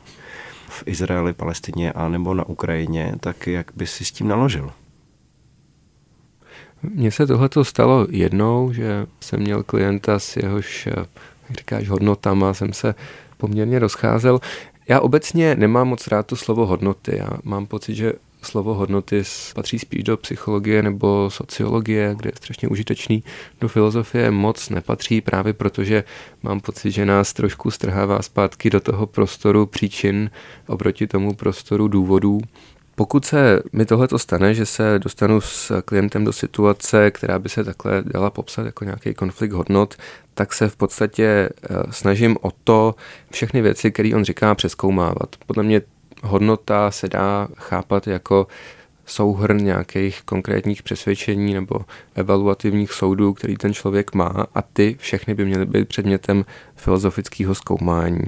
v 0.69 0.83
Izraeli, 0.85 1.33
Palestině 1.33 1.91
a 1.91 2.07
nebo 2.07 2.33
na 2.33 2.49
Ukrajině, 2.49 3.13
tak 3.19 3.47
jak 3.47 3.71
by 3.75 3.87
si 3.87 4.05
s 4.05 4.11
tím 4.11 4.27
naložil? 4.27 4.71
Mně 6.83 7.11
se 7.11 7.27
tohle 7.27 7.49
stalo 7.61 8.07
jednou, 8.09 8.73
že 8.73 9.05
jsem 9.19 9.39
měl 9.39 9.63
klienta 9.63 10.19
s 10.19 10.37
jehož, 10.37 10.87
eh, 10.87 11.05
jak 11.49 11.57
říkáš, 11.57 11.89
hodnotama, 11.89 12.53
jsem 12.53 12.73
se 12.73 12.95
poměrně 13.37 13.79
rozcházel. 13.79 14.39
Já 14.87 14.99
obecně 14.99 15.55
nemám 15.55 15.87
moc 15.87 16.07
rád 16.07 16.27
to 16.27 16.35
slovo 16.35 16.65
hodnoty. 16.65 17.17
Já 17.17 17.29
mám 17.43 17.65
pocit, 17.65 17.95
že 17.95 18.13
slovo 18.41 18.73
hodnoty 18.73 19.23
patří 19.55 19.79
spíš 19.79 20.03
do 20.03 20.17
psychologie 20.17 20.83
nebo 20.83 21.29
sociologie, 21.29 22.15
kde 22.17 22.27
je 22.27 22.33
strašně 22.35 22.67
užitečný. 22.67 23.23
Do 23.61 23.67
filozofie 23.67 24.31
moc 24.31 24.69
nepatří 24.69 25.21
právě 25.21 25.53
protože 25.53 26.03
mám 26.43 26.59
pocit, 26.59 26.91
že 26.91 27.05
nás 27.05 27.33
trošku 27.33 27.71
strhává 27.71 28.21
zpátky 28.21 28.69
do 28.69 28.79
toho 28.79 29.07
prostoru 29.07 29.65
příčin 29.65 30.29
oproti 30.67 31.07
tomu 31.07 31.33
prostoru 31.33 31.87
důvodů. 31.87 32.41
Pokud 33.01 33.25
se 33.25 33.61
mi 33.73 33.85
tohle 33.85 34.07
to 34.07 34.19
stane, 34.19 34.53
že 34.53 34.65
se 34.65 34.99
dostanu 34.99 35.41
s 35.41 35.81
klientem 35.81 36.25
do 36.25 36.33
situace, 36.33 37.11
která 37.11 37.39
by 37.39 37.49
se 37.49 37.63
takhle 37.63 38.03
dala 38.05 38.29
popsat 38.29 38.65
jako 38.65 38.85
nějaký 38.85 39.13
konflikt 39.13 39.51
hodnot, 39.51 39.95
tak 40.33 40.53
se 40.53 40.69
v 40.69 40.75
podstatě 40.75 41.25
eh, 41.25 41.75
snažím 41.89 42.37
o 42.41 42.51
to 42.63 42.95
všechny 43.31 43.61
věci, 43.61 43.91
které 43.91 44.11
on 44.15 44.23
říká, 44.23 44.55
přeskoumávat. 44.55 45.35
Podle 45.47 45.63
mě 45.63 45.81
hodnota 46.23 46.91
se 46.91 47.07
dá 47.07 47.47
chápat 47.57 48.07
jako 48.07 48.47
souhrn 49.05 49.57
nějakých 49.57 50.21
konkrétních 50.21 50.83
přesvědčení 50.83 51.53
nebo 51.53 51.75
evaluativních 52.15 52.93
soudů, 52.93 53.33
který 53.33 53.57
ten 53.57 53.73
člověk 53.73 54.13
má 54.13 54.47
a 54.55 54.61
ty 54.61 54.95
všechny 54.99 55.33
by 55.33 55.45
měly 55.45 55.65
být 55.65 55.87
předmětem 55.87 56.45
filozofického 56.75 57.55
zkoumání. 57.55 58.23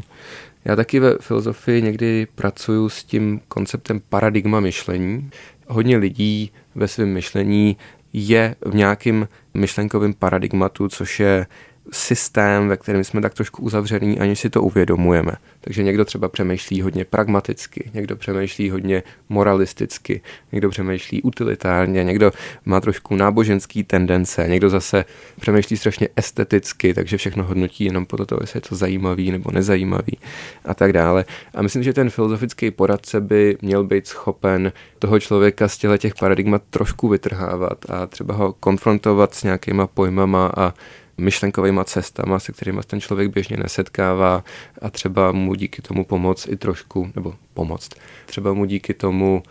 Já 0.65 0.75
taky 0.75 0.99
ve 0.99 1.17
filozofii 1.19 1.81
někdy 1.81 2.27
pracuji 2.35 2.89
s 2.89 3.03
tím 3.03 3.41
konceptem 3.47 4.01
paradigma 4.09 4.59
myšlení. 4.59 5.29
Hodně 5.67 5.97
lidí 5.97 6.51
ve 6.75 6.87
svém 6.87 7.13
myšlení 7.13 7.77
je 8.13 8.55
v 8.65 8.75
nějakém 8.75 9.27
myšlenkovém 9.53 10.13
paradigmatu, 10.13 10.89
což 10.89 11.19
je 11.19 11.45
systém, 11.93 12.67
ve 12.67 12.77
kterém 12.77 13.03
jsme 13.03 13.21
tak 13.21 13.33
trošku 13.33 13.63
uzavření, 13.63 14.19
aniž 14.19 14.39
si 14.39 14.49
to 14.49 14.61
uvědomujeme. 14.61 15.31
Takže 15.61 15.83
někdo 15.83 16.05
třeba 16.05 16.29
přemýšlí 16.29 16.81
hodně 16.81 17.05
pragmaticky, 17.05 17.91
někdo 17.93 18.15
přemýšlí 18.15 18.69
hodně 18.69 19.03
moralisticky, 19.29 20.21
někdo 20.51 20.69
přemýšlí 20.69 21.21
utilitárně, 21.21 22.03
někdo 22.03 22.31
má 22.65 22.81
trošku 22.81 23.15
náboženský 23.15 23.83
tendence, 23.83 24.45
někdo 24.47 24.69
zase 24.69 25.05
přemýšlí 25.39 25.77
strašně 25.77 26.07
esteticky, 26.15 26.93
takže 26.93 27.17
všechno 27.17 27.43
hodnotí 27.43 27.85
jenom 27.85 28.05
podle 28.05 28.25
toho, 28.25 28.39
jestli 28.41 28.57
je 28.57 28.61
to 28.61 28.75
zajímavý 28.75 29.31
nebo 29.31 29.51
nezajímavý 29.51 30.17
a 30.65 30.73
tak 30.73 30.93
dále. 30.93 31.25
A 31.53 31.61
myslím, 31.61 31.83
že 31.83 31.93
ten 31.93 32.09
filozofický 32.09 32.71
poradce 32.71 33.21
by 33.21 33.57
měl 33.61 33.83
být 33.83 34.07
schopen 34.07 34.71
toho 34.99 35.19
člověka 35.19 35.67
z 35.67 35.77
těch 35.97 36.15
paradigmat 36.15 36.61
trošku 36.69 37.07
vytrhávat 37.07 37.89
a 37.89 38.07
třeba 38.07 38.35
ho 38.35 38.53
konfrontovat 38.53 39.33
s 39.33 39.43
nějakýma 39.43 39.87
pojmama 39.87 40.51
a 40.57 40.73
myšlenkovými 41.17 41.81
cestama, 41.85 42.39
se 42.39 42.51
kterými 42.51 42.81
ten 42.87 43.01
člověk 43.01 43.33
běžně 43.33 43.57
nesetkává 43.57 44.43
a 44.81 44.89
třeba 44.89 45.31
mu 45.31 45.55
díky 45.55 45.81
tomu 45.81 46.05
pomoct 46.05 46.47
i 46.47 46.57
trošku, 46.57 47.11
nebo 47.15 47.33
pomoct, 47.53 47.89
třeba 48.25 48.53
mu 48.53 48.65
díky 48.65 48.93
tomu 48.93 49.43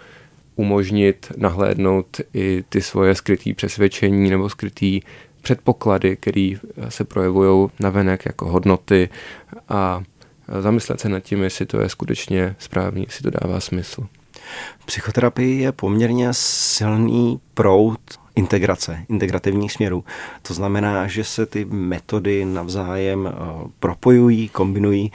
umožnit 0.56 1.32
nahlédnout 1.36 2.20
i 2.34 2.64
ty 2.68 2.82
svoje 2.82 3.14
skrytý 3.14 3.54
přesvědčení 3.54 4.30
nebo 4.30 4.48
skrytý 4.48 5.00
předpoklady, 5.42 6.16
které 6.16 6.54
se 6.88 7.04
projevují 7.04 7.70
navenek 7.80 8.26
jako 8.26 8.50
hodnoty 8.50 9.08
a 9.68 10.02
zamyslet 10.60 11.00
se 11.00 11.08
nad 11.08 11.20
tím, 11.20 11.42
jestli 11.42 11.66
to 11.66 11.80
je 11.80 11.88
skutečně 11.88 12.56
správný, 12.58 13.02
jestli 13.02 13.22
to 13.22 13.38
dává 13.40 13.60
smysl. 13.60 14.06
Psychoterapie 14.84 15.56
je 15.56 15.72
poměrně 15.72 16.28
silný 16.32 17.40
proud 17.54 18.00
integrace, 18.36 19.04
integrativních 19.08 19.72
směrů. 19.72 20.04
To 20.42 20.54
znamená, 20.54 21.06
že 21.06 21.24
se 21.24 21.46
ty 21.46 21.64
metody 21.64 22.44
navzájem 22.44 23.26
eh, 23.26 23.68
propojují, 23.80 24.48
kombinují. 24.48 25.12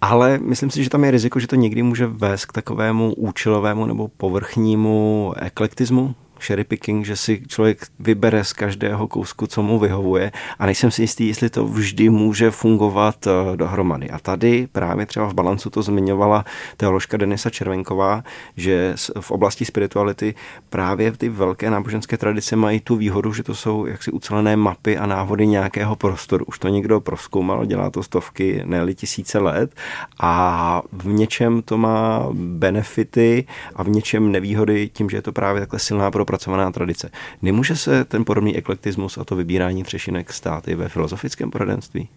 Ale 0.00 0.38
myslím 0.38 0.70
si, 0.70 0.84
že 0.84 0.90
tam 0.90 1.04
je 1.04 1.10
riziko, 1.10 1.40
že 1.40 1.46
to 1.46 1.56
někdy 1.56 1.82
může 1.82 2.06
vést 2.06 2.44
k 2.44 2.52
takovému 2.52 3.14
účelovému 3.14 3.86
nebo 3.86 4.08
povrchnímu 4.08 5.32
eklektismu, 5.36 6.14
cherry 6.40 6.64
picking, 6.64 7.06
že 7.06 7.16
si 7.16 7.42
člověk 7.48 7.86
vybere 7.98 8.44
z 8.44 8.52
každého 8.52 9.08
kousku, 9.08 9.46
co 9.46 9.62
mu 9.62 9.78
vyhovuje 9.78 10.32
a 10.58 10.66
nejsem 10.66 10.90
si 10.90 11.02
jistý, 11.02 11.28
jestli 11.28 11.50
to 11.50 11.66
vždy 11.66 12.10
může 12.10 12.50
fungovat 12.50 13.26
eh, 13.26 13.56
dohromady. 13.56 14.10
A 14.10 14.18
tady 14.18 14.68
právě 14.72 15.06
třeba 15.06 15.26
v 15.26 15.34
balancu 15.34 15.70
to 15.70 15.82
zmiňovala 15.82 16.44
teoložka 16.76 17.16
Denisa 17.16 17.50
Červenková, 17.50 18.24
že 18.56 18.94
v 19.20 19.30
oblasti 19.30 19.64
spirituality 19.64 20.34
právě 20.70 21.12
ty 21.12 21.28
velké 21.28 21.70
náboženské 21.70 22.16
tradice 22.16 22.56
mají 22.56 22.80
tu 22.80 22.96
výhodu, 22.96 23.32
že 23.32 23.42
to 23.42 23.54
jsou 23.54 23.86
jaksi 23.86 24.10
ucelené 24.10 24.56
mapy 24.56 24.98
a 24.98 25.06
návody 25.06 25.46
nějakého 25.46 25.96
prostoru. 25.96 26.44
Už 26.44 26.58
to 26.58 26.68
někdo 26.68 27.00
proskoumal, 27.00 27.66
dělá 27.66 27.90
to 27.90 28.02
stovky, 28.02 28.62
ne 28.64 28.80
tisíce 28.94 29.38
let 29.38 29.74
a 30.20 30.82
v 30.92 31.06
něčem 31.06 31.62
to 31.62 31.78
má 31.78 32.28
benefity 32.32 33.46
a 33.74 33.82
v 33.82 33.88
něčem 33.88 34.32
nevýhody 34.32 34.90
tím, 34.92 35.10
že 35.10 35.16
je 35.16 35.22
to 35.22 35.32
právě 35.32 35.60
takhle 35.60 35.78
silná 35.78 36.10
pro 36.10 36.24
propracovaná 36.30 36.72
tradice. 36.72 37.10
Nemůže 37.42 37.76
se 37.76 38.04
ten 38.04 38.24
podobný 38.24 38.56
eklektismus 38.56 39.18
a 39.18 39.24
to 39.24 39.36
vybírání 39.36 39.82
třešinek 39.82 40.32
stát 40.32 40.68
i 40.68 40.74
ve 40.74 40.88
filozofickém 40.88 41.50
poradenství? 41.50 42.08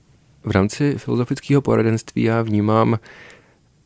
V 0.43 0.52
rámci 0.52 0.97
filozofického 0.97 1.62
poradenství 1.62 2.23
já 2.23 2.41
vnímám 2.41 2.99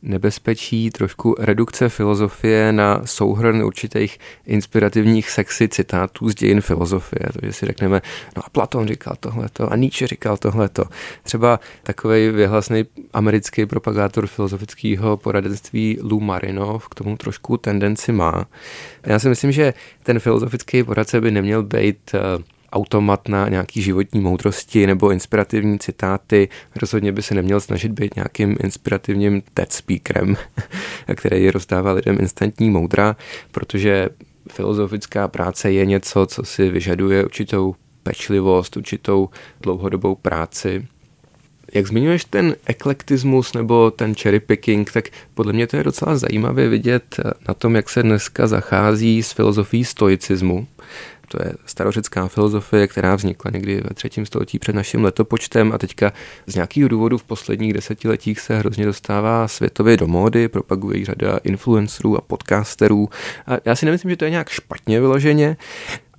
nebezpečí 0.02 0.90
trošku 0.90 1.34
redukce 1.38 1.88
filozofie 1.88 2.72
na 2.72 3.02
souhrn 3.04 3.62
určitých 3.62 4.18
inspirativních 4.46 5.30
sexy 5.30 5.68
citátů 5.68 6.28
z 6.28 6.34
dějin 6.34 6.60
filozofie. 6.60 7.26
Takže 7.32 7.52
si 7.52 7.66
řekneme, 7.66 8.02
no 8.36 8.42
a 8.46 8.50
Platon 8.50 8.88
říkal 8.88 9.16
tohleto 9.20 9.72
a 9.72 9.76
Nietzsche 9.76 10.06
říkal 10.06 10.36
tohleto. 10.36 10.84
Třeba 11.22 11.60
takový 11.82 12.28
vyhlasný 12.28 12.84
americký 13.12 13.66
propagátor 13.66 14.26
filozofického 14.26 15.16
poradenství 15.16 15.98
Lou 16.02 16.20
Marinov 16.20 16.88
k 16.88 16.94
tomu 16.94 17.16
trošku 17.16 17.56
tendenci 17.56 18.12
má. 18.12 18.46
Já 19.06 19.18
si 19.18 19.28
myslím, 19.28 19.52
že 19.52 19.74
ten 20.02 20.18
filozofický 20.18 20.82
poradce 20.82 21.20
by 21.20 21.30
neměl 21.30 21.62
být 21.62 22.14
eh, 22.14 22.57
automat 22.72 23.28
na 23.28 23.48
nějaký 23.48 23.82
životní 23.82 24.20
moudrosti 24.20 24.86
nebo 24.86 25.10
inspirativní 25.10 25.78
citáty. 25.78 26.48
Rozhodně 26.76 27.12
by 27.12 27.22
se 27.22 27.34
neměl 27.34 27.60
snažit 27.60 27.92
být 27.92 28.16
nějakým 28.16 28.56
inspirativním 28.60 29.42
TED 29.54 29.72
speakerem, 29.72 30.36
který 31.14 31.50
rozdává 31.50 31.92
lidem 31.92 32.18
instantní 32.20 32.70
moudra, 32.70 33.16
protože 33.50 34.08
filozofická 34.52 35.28
práce 35.28 35.72
je 35.72 35.86
něco, 35.86 36.26
co 36.26 36.44
si 36.44 36.70
vyžaduje 36.70 37.24
určitou 37.24 37.74
pečlivost, 38.02 38.76
určitou 38.76 39.28
dlouhodobou 39.60 40.14
práci. 40.14 40.86
Jak 41.74 41.86
zmiňuješ 41.86 42.24
ten 42.24 42.56
eklektismus 42.66 43.52
nebo 43.52 43.90
ten 43.90 44.14
cherry 44.14 44.40
picking, 44.40 44.92
tak 44.92 45.04
podle 45.34 45.52
mě 45.52 45.66
to 45.66 45.76
je 45.76 45.82
docela 45.82 46.16
zajímavé 46.16 46.68
vidět 46.68 47.20
na 47.48 47.54
tom, 47.54 47.76
jak 47.76 47.88
se 47.88 48.02
dneska 48.02 48.46
zachází 48.46 49.22
s 49.22 49.32
filozofií 49.32 49.84
stoicismu. 49.84 50.66
To 51.28 51.42
je 51.42 51.52
starořecká 51.66 52.28
filozofie, 52.28 52.86
která 52.86 53.14
vznikla 53.14 53.50
někdy 53.54 53.80
ve 53.88 53.94
třetím 53.94 54.26
století 54.26 54.58
před 54.58 54.74
naším 54.74 55.04
letopočtem 55.04 55.72
a 55.72 55.78
teďka 55.78 56.12
z 56.46 56.54
nějakého 56.54 56.88
důvodu 56.88 57.18
v 57.18 57.24
posledních 57.24 57.72
desetiletích 57.72 58.40
se 58.40 58.58
hrozně 58.58 58.86
dostává 58.86 59.48
světově 59.48 59.96
do 59.96 60.06
módy, 60.06 60.48
propaguje 60.48 61.04
řada 61.04 61.38
influencerů 61.44 62.16
a 62.16 62.20
podcasterů. 62.20 63.08
A 63.46 63.56
já 63.64 63.76
si 63.76 63.86
nemyslím, 63.86 64.10
že 64.10 64.16
to 64.16 64.24
je 64.24 64.30
nějak 64.30 64.48
špatně 64.48 65.00
vyloženě, 65.00 65.56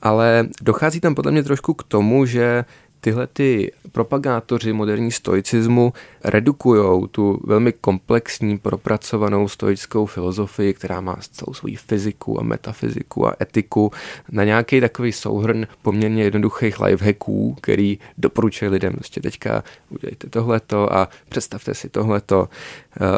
ale 0.02 0.48
dochází 0.62 1.00
tam 1.00 1.15
podle 1.15 1.32
mě 1.32 1.43
trošku 1.43 1.74
k 1.74 1.84
tomu, 1.84 2.26
že 2.26 2.65
tyhle 3.01 3.27
ty 3.27 3.71
propagátoři 3.91 4.73
moderní 4.73 5.12
stoicismu 5.12 5.93
redukují 6.23 7.07
tu 7.12 7.41
velmi 7.43 7.73
komplexní, 7.73 8.57
propracovanou 8.57 9.47
stoickou 9.47 10.05
filozofii, 10.05 10.73
která 10.73 11.01
má 11.01 11.17
celou 11.31 11.53
svoji 11.53 11.75
fyziku 11.75 12.39
a 12.39 12.43
metafyziku 12.43 13.27
a 13.27 13.35
etiku, 13.41 13.91
na 14.31 14.43
nějaký 14.43 14.81
takový 14.81 15.12
souhrn 15.12 15.67
poměrně 15.81 16.23
jednoduchých 16.23 16.79
lifehacků, 16.79 17.55
který 17.62 17.99
doporučuje 18.17 18.71
lidem, 18.71 18.93
prostě 18.93 19.21
teďka 19.21 19.63
udělejte 19.89 20.29
tohleto 20.29 20.93
a 20.93 21.09
představte 21.29 21.73
si 21.73 21.89
tohleto. 21.89 22.49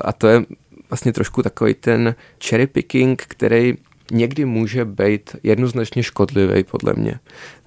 A 0.03 0.13
to 0.13 0.27
je 0.27 0.45
vlastně 0.89 1.13
trošku 1.13 1.43
takový 1.43 1.73
ten 1.73 2.15
cherry 2.43 2.67
picking, 2.67 3.23
který 3.27 3.77
někdy 4.11 4.45
může 4.45 4.85
být 4.85 5.35
jednoznačně 5.43 6.03
škodlivý 6.03 6.63
podle 6.63 6.93
mě. 6.93 7.19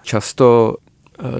Často 0.02 0.76
eh, 0.78 0.83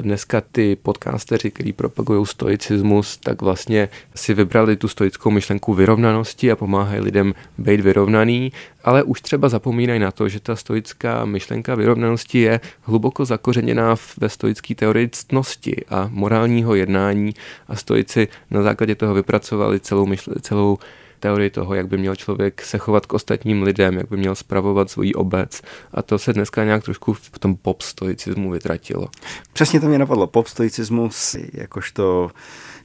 dneska 0.01 0.41
ty 0.53 0.77
podcasteři, 0.77 1.51
kteří 1.51 1.73
propagují 1.73 2.27
stoicismus, 2.27 3.17
tak 3.17 3.43
vlastně 3.43 3.89
si 4.15 4.35
vybrali 4.35 4.77
tu 4.77 4.89
stoickou 4.89 5.31
myšlenku 5.31 5.75
vyrovnanosti 5.75 6.51
a 6.53 6.57
pomáhají 6.57 7.01
lidem 7.01 7.35
být 7.59 7.81
vyrovnaný, 7.81 8.53
ale 8.85 9.03
už 9.03 9.21
třeba 9.21 9.49
zapomínají 9.49 10.01
na 10.01 10.11
to, 10.11 10.29
že 10.29 10.41
ta 10.41 10.57
stoická 10.57 11.25
myšlenka 11.25 11.75
vyrovnanosti 11.75 12.39
je 12.39 12.61
hluboko 12.83 13.25
zakořeněná 13.25 13.97
ve 14.19 14.29
stoické 14.29 14.75
teorii 14.75 15.09
ctnosti 15.09 15.77
a 15.89 16.09
morálního 16.13 16.75
jednání 16.75 17.35
a 17.69 17.77
stoici 17.77 18.29
na 18.51 18.63
základě 18.63 18.95
toho 18.95 19.15
vypracovali 19.15 19.81
celou, 19.81 20.07
myšle, 20.07 20.35
celou 20.41 20.79
teorii 21.25 21.51
toho, 21.51 21.75
jak 21.75 21.89
by 21.89 21.97
měl 21.99 22.17
člověk 22.17 22.63
se 22.63 22.79
chovat 22.79 23.07
k 23.07 23.13
ostatním 23.13 23.63
lidem, 23.63 23.97
jak 23.97 24.09
by 24.09 24.17
měl 24.17 24.35
spravovat 24.35 24.91
svůj 24.91 25.13
obec. 25.17 25.63
A 25.93 26.03
to 26.03 26.19
se 26.19 26.33
dneska 26.33 26.65
nějak 26.65 26.85
trošku 26.85 27.13
v 27.13 27.39
tom 27.39 27.57
pop 27.57 27.83
stoicismu 27.83 28.51
vytratilo. 28.51 29.09
Přesně 29.53 29.81
to 29.81 29.87
mě 29.87 29.99
napadlo. 29.99 30.27
Pop 30.27 30.47
stoicismus 30.47 31.37
jakožto 31.53 32.31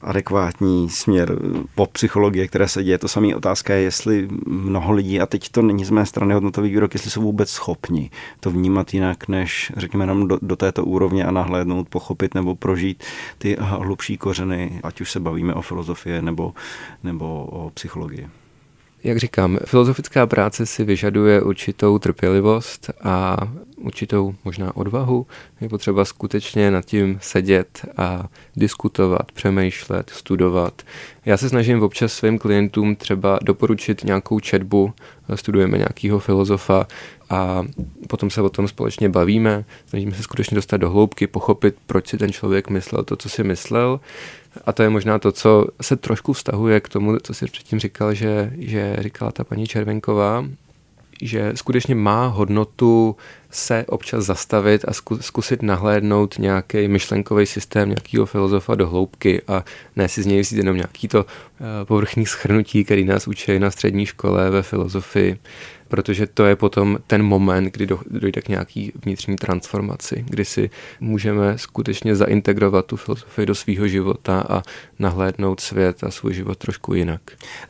adekvátní 0.00 0.90
směr 0.90 1.38
pop 1.74 1.92
psychologie, 1.92 2.48
která 2.48 2.68
se 2.68 2.84
děje. 2.84 2.98
To 2.98 3.08
samé 3.08 3.36
otázka 3.36 3.74
je, 3.74 3.82
jestli 3.82 4.28
mnoho 4.46 4.92
lidí, 4.92 5.20
a 5.20 5.26
teď 5.26 5.48
to 5.48 5.62
není 5.62 5.84
z 5.84 5.90
mé 5.90 6.06
strany 6.06 6.34
hodnotový 6.34 6.70
výrok, 6.70 6.94
jestli 6.94 7.10
jsou 7.10 7.22
vůbec 7.22 7.50
schopni 7.50 8.10
to 8.40 8.50
vnímat 8.50 8.94
jinak, 8.94 9.28
než 9.28 9.72
řekněme 9.76 10.06
nám 10.06 10.28
do, 10.28 10.38
do 10.42 10.56
této 10.56 10.84
úrovně 10.84 11.24
a 11.24 11.30
nahlédnout, 11.30 11.88
pochopit 11.88 12.34
nebo 12.34 12.54
prožít 12.54 13.04
ty 13.38 13.56
hlubší 13.60 14.18
kořeny, 14.18 14.80
ať 14.82 15.00
už 15.00 15.10
se 15.10 15.20
bavíme 15.20 15.54
o 15.54 15.62
filozofii 15.62 16.22
nebo, 16.22 16.54
nebo 17.02 17.44
o 17.44 17.70
psychologii. 17.70 18.28
Jak 19.04 19.18
říkám, 19.18 19.58
filozofická 19.64 20.26
práce 20.26 20.66
si 20.66 20.84
vyžaduje 20.84 21.42
určitou 21.42 21.98
trpělivost 21.98 22.90
a 23.02 23.36
určitou 23.76 24.34
možná 24.44 24.76
odvahu. 24.76 25.26
Je 25.60 25.68
potřeba 25.68 26.04
skutečně 26.04 26.70
nad 26.70 26.84
tím 26.84 27.18
sedět 27.22 27.86
a 27.96 28.28
diskutovat, 28.56 29.32
přemýšlet, 29.32 30.10
studovat. 30.14 30.82
Já 31.24 31.36
se 31.36 31.48
snažím 31.48 31.82
občas 31.82 32.12
svým 32.12 32.38
klientům 32.38 32.96
třeba 32.96 33.38
doporučit 33.42 34.04
nějakou 34.04 34.40
četbu, 34.40 34.92
studujeme 35.34 35.78
nějakého 35.78 36.18
filozofa 36.18 36.86
a 37.30 37.66
potom 38.08 38.30
se 38.30 38.42
o 38.42 38.48
tom 38.48 38.68
společně 38.68 39.08
bavíme, 39.08 39.64
snažíme 39.86 40.14
se 40.14 40.22
skutečně 40.22 40.54
dostat 40.54 40.76
do 40.76 40.90
hloubky, 40.90 41.26
pochopit, 41.26 41.76
proč 41.86 42.08
si 42.08 42.18
ten 42.18 42.32
člověk 42.32 42.70
myslel 42.70 43.04
to, 43.04 43.16
co 43.16 43.28
si 43.28 43.44
myslel 43.44 44.00
a 44.64 44.72
to 44.72 44.82
je 44.82 44.90
možná 44.90 45.18
to, 45.18 45.32
co 45.32 45.66
se 45.80 45.96
trošku 45.96 46.32
vztahuje 46.32 46.80
k 46.80 46.88
tomu, 46.88 47.16
co 47.22 47.34
si 47.34 47.46
předtím 47.46 47.78
říkal, 47.78 48.14
že, 48.14 48.52
že 48.58 48.96
říkala 48.98 49.32
ta 49.32 49.44
paní 49.44 49.66
Červenková, 49.66 50.44
že 51.22 51.52
skutečně 51.54 51.94
má 51.94 52.26
hodnotu 52.26 53.16
se 53.50 53.84
občas 53.88 54.24
zastavit 54.24 54.84
a 54.88 54.92
zkusit 55.20 55.62
nahlédnout 55.62 56.38
nějaký 56.38 56.88
myšlenkový 56.88 57.46
systém 57.46 57.88
nějakého 57.88 58.26
filozofa 58.26 58.74
do 58.74 58.88
hloubky 58.88 59.42
a 59.48 59.64
ne 59.96 60.08
si 60.08 60.22
z 60.22 60.26
něj 60.26 60.40
vzít 60.40 60.56
jenom 60.56 60.76
nějaký 60.76 61.08
to 61.08 61.26
eh, 61.26 61.84
povrchní 61.84 62.26
schrnutí, 62.26 62.84
který 62.84 63.04
nás 63.04 63.28
učí 63.28 63.58
na 63.58 63.70
střední 63.70 64.06
škole 64.06 64.50
ve 64.50 64.62
filozofii 64.62 65.38
protože 65.90 66.26
to 66.26 66.46
je 66.46 66.56
potom 66.56 66.98
ten 67.06 67.22
moment, 67.22 67.64
kdy 67.64 67.86
dojde 68.10 68.42
k 68.42 68.48
nějaký 68.48 68.92
vnitřní 69.04 69.36
transformaci, 69.36 70.24
kdy 70.28 70.44
si 70.44 70.70
můžeme 71.00 71.58
skutečně 71.58 72.16
zaintegrovat 72.16 72.86
tu 72.86 72.96
filozofii 72.96 73.46
do 73.46 73.54
svého 73.54 73.88
života 73.88 74.44
a 74.48 74.62
nahlédnout 74.98 75.60
svět 75.60 76.04
a 76.04 76.10
svůj 76.10 76.34
život 76.34 76.58
trošku 76.58 76.94
jinak. 76.94 77.20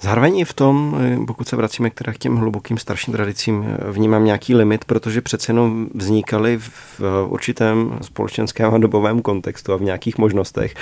Zároveň 0.00 0.38
i 0.38 0.44
v 0.44 0.52
tom, 0.52 1.00
pokud 1.26 1.48
se 1.48 1.56
vracíme 1.56 1.90
k 1.90 2.18
těm 2.18 2.36
hlubokým 2.36 2.78
starším 2.78 3.14
tradicím, 3.14 3.64
vnímám 3.90 4.24
nějaký 4.24 4.54
limit, 4.54 4.84
protože 4.84 5.20
přece 5.20 5.50
jenom 5.50 5.69
vznikaly 5.94 6.58
v 6.58 7.00
určitém 7.26 7.98
společenském 8.02 8.74
a 8.74 8.78
dobovém 8.78 9.22
kontextu 9.22 9.72
a 9.72 9.76
v 9.76 9.82
nějakých 9.82 10.18
možnostech 10.18 10.74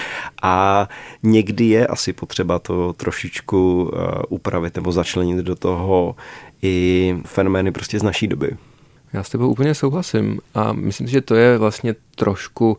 a 0.42 0.88
někdy 1.22 1.64
je 1.64 1.87
asi 1.87 2.12
potřeba 2.12 2.59
to 2.59 2.92
trošičku 2.92 3.90
eh, 3.92 4.22
upravit 4.29 4.77
nebo 4.77 4.92
začlenit 4.92 5.37
do 5.38 5.55
toho 5.57 6.16
i 6.62 7.16
fenomény 7.24 7.72
prostě 7.72 7.98
z 7.98 8.03
naší 8.03 8.27
doby. 8.27 8.57
Já 9.12 9.22
s 9.22 9.31
tebou 9.31 9.48
úplně 9.48 9.74
souhlasím 9.74 10.40
a 10.55 10.72
myslím 10.72 11.07
si, 11.07 11.12
že 11.12 11.20
to 11.20 11.35
je 11.35 11.59
vlastně 11.59 11.94
trošku 12.14 12.79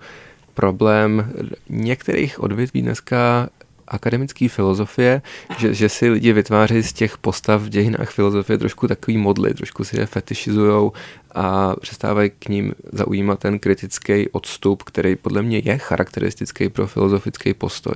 problém 0.54 1.32
některých 1.70 2.44
odvětví 2.44 2.82
dneska 2.82 3.50
akademické 3.90 4.50
filozofie, 4.50 5.22
že, 5.58 5.74
že 5.74 5.90
si 5.90 6.10
lidi 6.10 6.34
vytváří 6.34 6.84
z 6.84 6.94
těch 6.94 7.18
postav 7.18 7.62
v 7.62 7.70
dějinách 7.70 8.10
filozofie 8.10 8.58
trošku 8.58 8.88
takový 8.88 9.18
modly, 9.18 9.54
trošku 9.54 9.84
si 9.84 10.00
je 10.00 10.06
fetišizujou 10.06 10.92
a 11.36 11.76
přestávají 11.82 12.32
k 12.40 12.50
ním 12.50 12.74
zaujímat 12.92 13.40
ten 13.40 13.60
kritický 13.60 14.30
odstup, 14.30 14.84
který 14.84 15.16
podle 15.16 15.42
mě 15.42 15.62
je 15.66 15.78
charakteristický 15.78 16.70
pro 16.70 16.88
filozofický 16.88 17.54
postoj. 17.54 17.94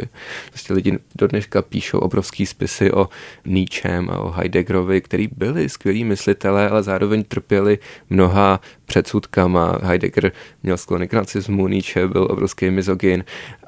Prostě 0.50 0.74
lidi 0.74 1.00
do 1.16 1.28
dneška 1.28 1.62
píšou 1.62 2.00
obrovský 2.00 2.46
spisy 2.46 2.92
o 2.92 3.10
Nietzschem 3.46 4.10
a 4.10 4.20
o 4.20 4.32
Heideggerovi, 4.32 5.02
který 5.02 5.30
byli 5.38 5.70
skvělí 5.70 6.04
myslitelé, 6.04 6.70
ale 6.70 6.84
zároveň 6.84 7.24
trpěli 7.24 7.80
mnoha 8.10 8.62
předsudkama. 8.86 9.78
Heidegger 9.84 10.32
měl 10.64 10.78
sklony 10.78 11.08
k 11.08 11.14
nacismu, 11.14 11.68
Nietzsche 11.68 12.08
byl 12.08 12.28
obrovský 12.32 12.70
mizogin 12.70 13.24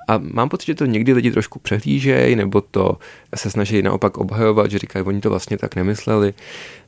a 0.08 0.18
mám 0.18 0.50
pocit, 0.50 0.66
že 0.66 0.76
to 0.76 0.86
někdy 0.86 1.14
lidi 1.14 1.32
trošku 1.32 1.60
přehlížejí, 1.60 2.36
nebo 2.36 2.62
to 2.62 2.98
se 3.36 3.50
snaží 3.52 3.82
naopak 3.82 4.18
obhajovat, 4.18 4.72
že 4.72 4.80
říkají, 4.80 5.06
oni 5.06 5.22
to 5.22 5.30
vlastně 5.30 5.58
tak 5.58 5.76
nemysleli. 5.76 6.34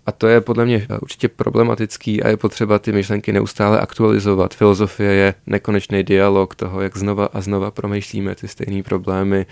A 0.06 0.12
to 0.12 0.28
je 0.28 0.42
podle 0.42 0.66
mě 0.66 0.88
určitě 1.02 1.28
problematický 1.28 2.24
a 2.24 2.30
je 2.30 2.38
potřeba 2.38 2.80
ty 2.80 2.92
myšlenky 2.92 3.34
neustále 3.34 3.80
aktualizovat. 3.80 4.54
Filozofie 4.54 5.12
je 5.12 5.34
nekonečný 5.48 6.04
dialog 6.04 6.56
toho, 6.56 6.82
jak 6.82 6.98
znova 6.98 7.26
a 7.26 7.42
znova 7.42 7.72
promýšlíme 7.72 8.36
ty 8.36 8.48
stejné 8.48 8.84
problémy 8.84 9.46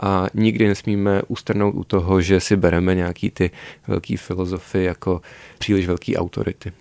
a 0.00 0.26
nikdy 0.34 0.68
nesmíme 0.68 1.22
ustrnout 1.28 1.74
u 1.74 1.84
toho, 1.84 2.20
že 2.20 2.40
si 2.40 2.56
bereme 2.56 2.94
nějaký 2.94 3.30
ty 3.30 3.50
velký 3.86 4.16
filozofy 4.16 4.84
jako 4.84 5.20
příliš 5.58 5.86
velký 5.86 6.16
autority. 6.16 6.72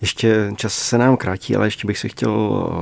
Ještě 0.00 0.52
čas 0.56 0.74
se 0.74 0.98
nám 0.98 1.16
krátí, 1.16 1.56
ale 1.56 1.66
ještě 1.66 1.86
bych 1.86 1.98
se 1.98 2.08
chtěl 2.08 2.32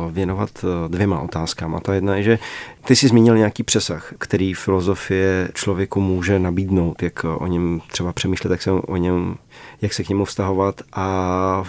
eh, 0.08 0.12
věnovat 0.12 0.50
eh, 0.64 0.88
dvěma 0.88 1.20
otázkám. 1.20 1.74
A 1.74 1.80
ta 1.80 1.94
jedna 1.94 2.16
je, 2.16 2.22
že 2.22 2.38
ty 2.84 2.96
jsi 2.96 3.08
zmínil 3.08 3.36
nějaký 3.36 3.62
přesah, 3.62 4.12
který 4.18 4.54
filozofie 4.54 5.48
člověku 5.54 6.00
může 6.00 6.38
nabídnout, 6.38 7.02
jak 7.02 7.24
o 7.24 7.46
něm 7.46 7.80
třeba 7.88 8.12
přemýšlet, 8.12 8.50
jak 8.50 8.62
se 8.62 8.70
o 8.70 8.96
něm 8.96 9.36
jak 9.82 9.92
se 9.92 10.04
k 10.04 10.08
němu 10.08 10.24
vztahovat 10.24 10.82
a 10.92 11.64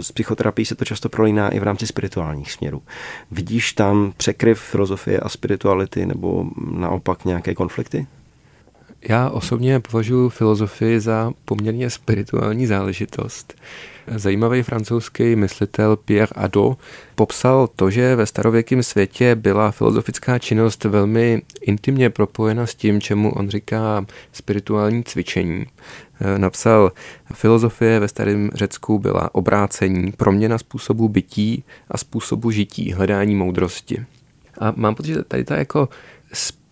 z 0.00 0.12
psychoterapii 0.12 0.66
se 0.66 0.74
to 0.74 0.84
často 0.84 1.08
prolíná 1.08 1.48
i 1.48 1.60
v 1.60 1.62
rámci 1.62 1.86
spirituálních 1.86 2.52
směrů. 2.52 2.82
Vidíš 3.30 3.72
tam 3.72 4.12
překryv 4.16 4.60
filozofie 4.60 5.20
a 5.20 5.28
spirituality 5.28 6.06
nebo 6.06 6.46
naopak 6.70 7.24
nějaké 7.24 7.54
konflikty? 7.54 8.06
Já 9.08 9.30
osobně 9.30 9.80
považuji 9.80 10.28
filozofii 10.28 11.00
za 11.00 11.32
poměrně 11.44 11.90
spirituální 11.90 12.66
záležitost. 12.66 13.54
Zajímavý 14.06 14.62
francouzský 14.62 15.36
myslitel 15.36 15.96
Pierre 15.96 16.32
Adot 16.34 16.78
popsal 17.14 17.68
to, 17.76 17.90
že 17.90 18.16
ve 18.16 18.26
starověkém 18.26 18.82
světě 18.82 19.34
byla 19.34 19.70
filozofická 19.70 20.38
činnost 20.38 20.84
velmi 20.84 21.42
intimně 21.60 22.10
propojena 22.10 22.66
s 22.66 22.74
tím, 22.74 23.00
čemu 23.00 23.32
on 23.32 23.50
říká 23.50 24.06
spirituální 24.32 25.04
cvičení. 25.04 25.66
Napsal, 26.36 26.92
filozofie 27.32 28.00
ve 28.00 28.08
starém 28.08 28.50
Řecku 28.54 28.98
byla 28.98 29.34
obrácení, 29.34 30.12
proměna 30.12 30.58
způsobu 30.58 31.08
bytí 31.08 31.64
a 31.90 31.98
způsobu 31.98 32.50
žití, 32.50 32.92
hledání 32.92 33.34
moudrosti. 33.34 34.04
A 34.58 34.72
mám 34.76 34.94
pocit, 34.94 35.14
že 35.14 35.22
tady 35.22 35.44
ta 35.44 35.56
jako 35.56 35.88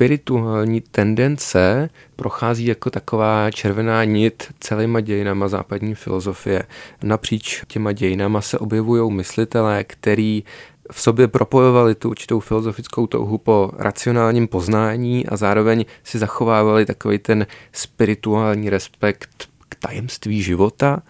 spirituální 0.00 0.80
tendence 0.80 1.90
prochází 2.16 2.66
jako 2.66 2.90
taková 2.90 3.50
červená 3.50 4.04
nit 4.04 4.54
celýma 4.60 5.00
dějinama 5.00 5.48
západní 5.48 5.94
filozofie. 5.94 6.62
Napříč 7.02 7.62
těma 7.66 7.92
dějinama 7.92 8.40
se 8.40 8.58
objevují 8.58 9.12
myslitelé, 9.12 9.84
který 9.84 10.44
v 10.92 11.00
sobě 11.00 11.28
propojovali 11.28 11.94
tu 11.94 12.10
určitou 12.10 12.40
filozofickou 12.40 13.06
touhu 13.06 13.38
po 13.38 13.70
racionálním 13.78 14.48
poznání 14.48 15.26
a 15.26 15.36
zároveň 15.36 15.84
si 16.04 16.18
zachovávali 16.18 16.86
takový 16.86 17.18
ten 17.18 17.46
spirituální 17.72 18.70
respekt 18.70 19.48
k 19.68 19.74
tajemství 19.74 20.42
života. 20.42 21.02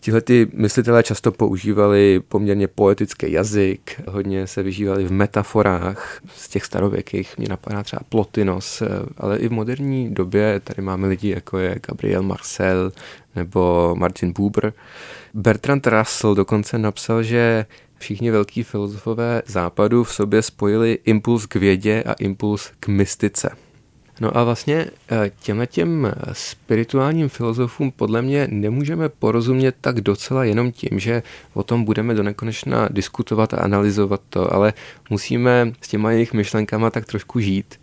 Tihle 0.00 0.20
ty 0.20 0.46
myslitelé 0.54 1.02
často 1.02 1.32
používali 1.32 2.20
poměrně 2.28 2.68
poetický 2.68 3.32
jazyk, 3.32 4.00
hodně 4.08 4.46
se 4.46 4.62
vyžívali 4.62 5.04
v 5.04 5.12
metaforách 5.12 6.20
z 6.36 6.48
těch 6.48 6.64
starověkých, 6.64 7.38
mě 7.38 7.48
napadá 7.48 7.82
třeba 7.82 8.02
Plotinos, 8.08 8.82
ale 9.16 9.38
i 9.38 9.48
v 9.48 9.52
moderní 9.52 10.14
době 10.14 10.60
tady 10.64 10.82
máme 10.82 11.08
lidi 11.08 11.30
jako 11.30 11.58
je 11.58 11.76
Gabriel 11.88 12.22
Marcel 12.22 12.92
nebo 13.36 13.94
Martin 13.98 14.32
Buber. 14.32 14.72
Bertrand 15.34 15.86
Russell 15.86 16.34
dokonce 16.34 16.78
napsal, 16.78 17.22
že 17.22 17.66
všichni 17.98 18.30
velký 18.30 18.62
filozofové 18.62 19.42
západu 19.46 20.04
v 20.04 20.12
sobě 20.12 20.42
spojili 20.42 20.98
impuls 21.04 21.46
k 21.46 21.54
vědě 21.54 22.02
a 22.06 22.12
impuls 22.12 22.70
k 22.80 22.88
mystice. 22.88 23.67
No 24.20 24.36
a 24.36 24.44
vlastně 24.44 24.86
eh, 25.10 25.30
těmhle 25.40 25.66
těm 25.66 26.06
eh, 26.06 26.12
spirituálním 26.32 27.28
filozofům 27.28 27.90
podle 27.90 28.22
mě 28.22 28.48
nemůžeme 28.50 29.08
porozumět 29.08 29.74
tak 29.80 30.00
docela 30.00 30.44
jenom 30.44 30.72
tím, 30.72 30.98
že 30.98 31.22
o 31.54 31.62
tom 31.62 31.84
budeme 31.84 32.14
do 32.14 32.22
nekonečna 32.22 32.88
diskutovat 32.90 33.54
a 33.54 33.56
analyzovat 33.56 34.20
to, 34.30 34.54
ale 34.54 34.72
musíme 35.10 35.72
s 35.80 35.88
těma 35.88 36.10
jejich 36.12 36.32
myšlenkama 36.32 36.90
tak 36.90 37.04
trošku 37.04 37.40
žít. 37.40 37.80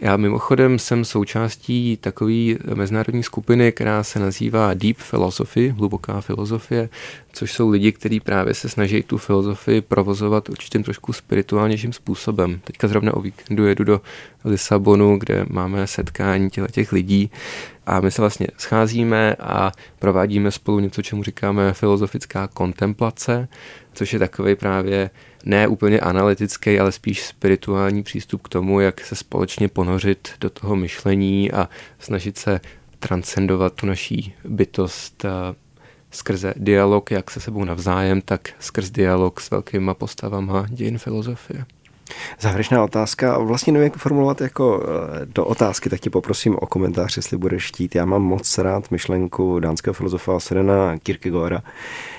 Já 0.00 0.16
mimochodem 0.16 0.78
jsem 0.78 1.04
součástí 1.04 1.96
takové 1.96 2.32
mezinárodní 2.74 3.22
skupiny, 3.22 3.72
která 3.72 4.02
se 4.02 4.18
nazývá 4.18 4.74
Deep 4.74 4.96
Philosophy, 5.10 5.68
hluboká 5.68 6.20
filozofie, 6.20 6.88
což 7.32 7.52
jsou 7.52 7.70
lidi, 7.70 7.92
kteří 7.92 8.20
právě 8.20 8.54
se 8.54 8.68
snaží 8.68 9.02
tu 9.02 9.18
filozofii 9.18 9.80
provozovat 9.80 10.48
určitým 10.48 10.82
trošku 10.82 11.12
spirituálnějším 11.12 11.92
způsobem. 11.92 12.60
Teďka 12.64 12.88
zrovna 12.88 13.14
o 13.14 13.20
víkendu 13.20 13.66
jedu 13.66 13.84
do 13.84 14.00
Lisabonu, 14.44 15.18
kde 15.18 15.46
máme 15.48 15.86
setkání 15.86 16.50
těch 16.70 16.92
lidí 16.92 17.30
a 17.86 18.00
my 18.00 18.10
se 18.10 18.22
vlastně 18.22 18.46
scházíme 18.58 19.34
a 19.40 19.72
provádíme 19.98 20.50
spolu 20.50 20.80
něco, 20.80 21.02
čemu 21.02 21.22
říkáme 21.22 21.72
filozofická 21.72 22.46
kontemplace, 22.46 23.48
což 23.92 24.12
je 24.12 24.18
takový 24.18 24.54
právě 24.54 25.10
ne 25.46 25.68
úplně 25.68 26.00
analytický, 26.00 26.80
ale 26.80 26.92
spíš 26.92 27.26
spirituální 27.26 28.02
přístup 28.02 28.42
k 28.42 28.48
tomu, 28.48 28.80
jak 28.80 29.00
se 29.00 29.16
společně 29.16 29.68
ponořit 29.68 30.28
do 30.40 30.50
toho 30.50 30.76
myšlení 30.76 31.52
a 31.52 31.68
snažit 31.98 32.38
se 32.38 32.60
transcendovat 32.98 33.72
tu 33.72 33.86
naší 33.86 34.34
bytost 34.44 35.24
skrze 36.10 36.54
dialog 36.56 37.10
jak 37.10 37.30
se 37.30 37.40
sebou 37.40 37.64
navzájem, 37.64 38.20
tak 38.20 38.48
skrz 38.58 38.90
dialog 38.90 39.40
s 39.40 39.50
velkýma 39.50 39.94
postavama 39.94 40.66
dějin 40.68 40.98
filozofie. 40.98 41.64
Závěrečná 42.40 42.84
otázka, 42.84 43.38
vlastně 43.38 43.72
nevím, 43.72 43.84
jak 43.84 43.96
formulovat 43.96 44.40
jako 44.40 44.82
eh, 44.82 45.26
do 45.26 45.44
otázky, 45.44 45.90
tak 45.90 46.00
tě 46.00 46.10
poprosím 46.10 46.56
o 46.60 46.66
komentář, 46.66 47.16
jestli 47.16 47.36
budeš 47.36 47.62
štít. 47.62 47.94
Já 47.94 48.04
mám 48.04 48.22
moc 48.22 48.58
rád 48.58 48.90
myšlenku 48.90 49.60
dánského 49.60 49.94
filozofa 49.94 50.40
Sirena 50.40 50.98
Kierkegaarda, 50.98 51.62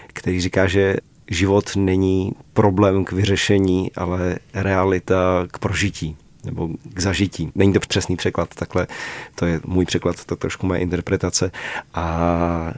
který 0.08 0.42
říká, 0.42 0.68
že 0.68 0.96
život 1.30 1.76
není 1.76 2.32
problém 2.54 3.06
k 3.06 3.12
vyřešení, 3.12 3.92
ale 3.96 4.38
realita 4.54 5.48
k 5.52 5.60
prožití 5.60 6.18
nebo 6.44 6.70
k 6.94 7.00
zažití. 7.00 7.52
Není 7.56 7.74
to 7.74 7.80
přesný 7.80 8.16
překlad, 8.16 8.56
takhle 8.56 8.88
to 9.36 9.46
je 9.46 9.60
můj 9.66 9.86
překlad, 9.86 10.26
to 10.26 10.36
trošku 10.36 10.68
moje 10.68 10.80
interpretace. 10.80 11.52
A 11.94 12.74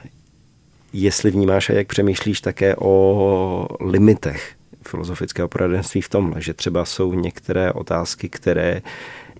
jestli 0.92 1.30
vnímáš 1.30 1.70
a 1.70 1.72
jak 1.72 1.86
přemýšlíš 1.86 2.40
také 2.40 2.76
o 2.76 3.66
limitech 3.80 4.54
filozofického 4.82 5.48
poradenství 5.48 6.00
v 6.00 6.08
tomhle, 6.08 6.42
že 6.42 6.54
třeba 6.54 6.84
jsou 6.84 7.14
některé 7.14 7.72
otázky, 7.72 8.28
které 8.28 8.82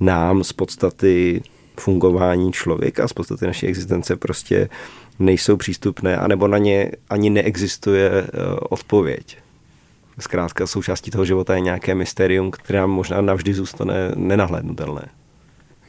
nám 0.01 0.45
z 0.45 0.53
podstaty 0.53 1.43
fungování 1.77 2.53
člověka, 2.53 3.09
z 3.09 3.13
podstaty 3.13 3.47
naší 3.47 3.67
existence 3.67 4.17
prostě 4.17 4.69
nejsou 5.21 5.57
přístupné, 5.57 6.17
anebo 6.17 6.49
na 6.49 6.59
ně 6.59 6.91
ani 7.11 7.31
neexistuje 7.31 8.11
eh, 8.11 8.29
odpověď. 8.61 9.39
Zkrátka 10.19 10.67
součástí 10.67 11.11
toho 11.11 11.25
života 11.25 11.55
je 11.55 11.61
nějaké 11.61 11.95
mysterium, 11.95 12.51
které 12.51 12.87
možná 12.87 13.21
navždy 13.21 13.55
zůstane 13.55 14.13
nenahlédnutelné. 14.17 15.09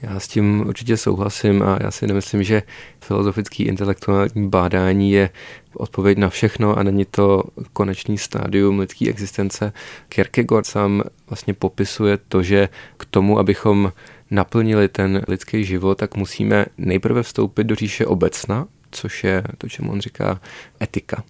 Já 0.01 0.19
s 0.19 0.27
tím 0.27 0.63
určitě 0.67 0.97
souhlasím 0.97 1.63
a 1.63 1.77
já 1.81 1.91
si 1.91 2.07
nemyslím, 2.07 2.43
že 2.43 2.63
filozofický 3.01 3.63
intelektuální 3.63 4.49
bádání 4.49 5.11
je 5.11 5.29
odpověď 5.73 6.17
na 6.17 6.29
všechno 6.29 6.77
a 6.77 6.83
není 6.83 7.05
to 7.05 7.43
konečný 7.73 8.17
stádium 8.17 8.79
lidské 8.79 9.09
existence. 9.09 9.73
Kierkegaard 10.09 10.65
sám 10.65 11.03
vlastně 11.29 11.53
popisuje 11.53 12.17
to, 12.27 12.43
že 12.43 12.69
k 12.97 13.05
tomu, 13.05 13.39
abychom 13.39 13.91
naplnili 14.31 14.87
ten 14.87 15.21
lidský 15.27 15.65
život, 15.65 15.97
tak 15.97 16.15
musíme 16.15 16.65
nejprve 16.77 17.23
vstoupit 17.23 17.63
do 17.63 17.75
říše 17.75 18.05
obecna, 18.05 18.67
což 18.91 19.23
je 19.23 19.43
to, 19.57 19.69
čemu 19.69 19.91
on 19.91 20.01
říká 20.01 20.41
etika. 20.81 21.23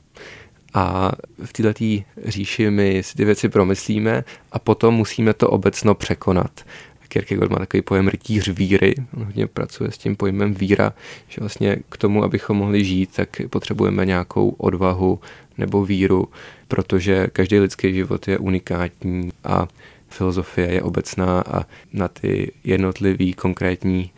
A 0.74 1.12
v 1.46 1.54
této 1.54 1.84
říši 2.26 2.70
my 2.70 3.04
si 3.04 3.16
ty 3.16 3.26
věci 3.26 3.50
promyslíme 3.50 4.24
a 4.52 4.60
potom 4.60 4.94
musíme 4.94 5.34
to 5.34 5.50
obecno 5.50 5.96
překonat. 5.96 6.66
Kierkegaard 7.08 7.52
má 7.52 7.58
takový 7.60 7.82
pojem 7.82 8.08
rytíř 8.08 8.48
víry, 8.48 8.96
on 9.18 9.24
hodně 9.24 9.48
pracuje 9.48 9.92
s 9.92 9.98
tím 9.98 10.16
pojmem 10.16 10.54
víra, 10.54 10.94
že 11.28 11.40
vlastně 11.40 11.78
k 11.90 11.98
tomu, 11.98 12.24
abychom 12.24 12.58
mohli 12.58 12.86
žít, 12.86 13.16
tak 13.16 13.42
potřebujeme 13.50 14.06
nějakou 14.06 14.50
odvahu 14.50 15.20
nebo 15.58 15.86
víru, 15.86 16.28
protože 16.68 17.28
každý 17.28 17.60
lidský 17.60 17.94
život 17.94 18.28
je 18.28 18.38
unikátní 18.38 19.32
a 19.44 19.68
filozofie 20.10 20.74
je 20.74 20.82
obecná 20.82 21.42
a 21.42 21.66
na 21.94 22.08
ty 22.08 22.52
jednotlivé 22.64 23.34
konkrétní 23.34 24.12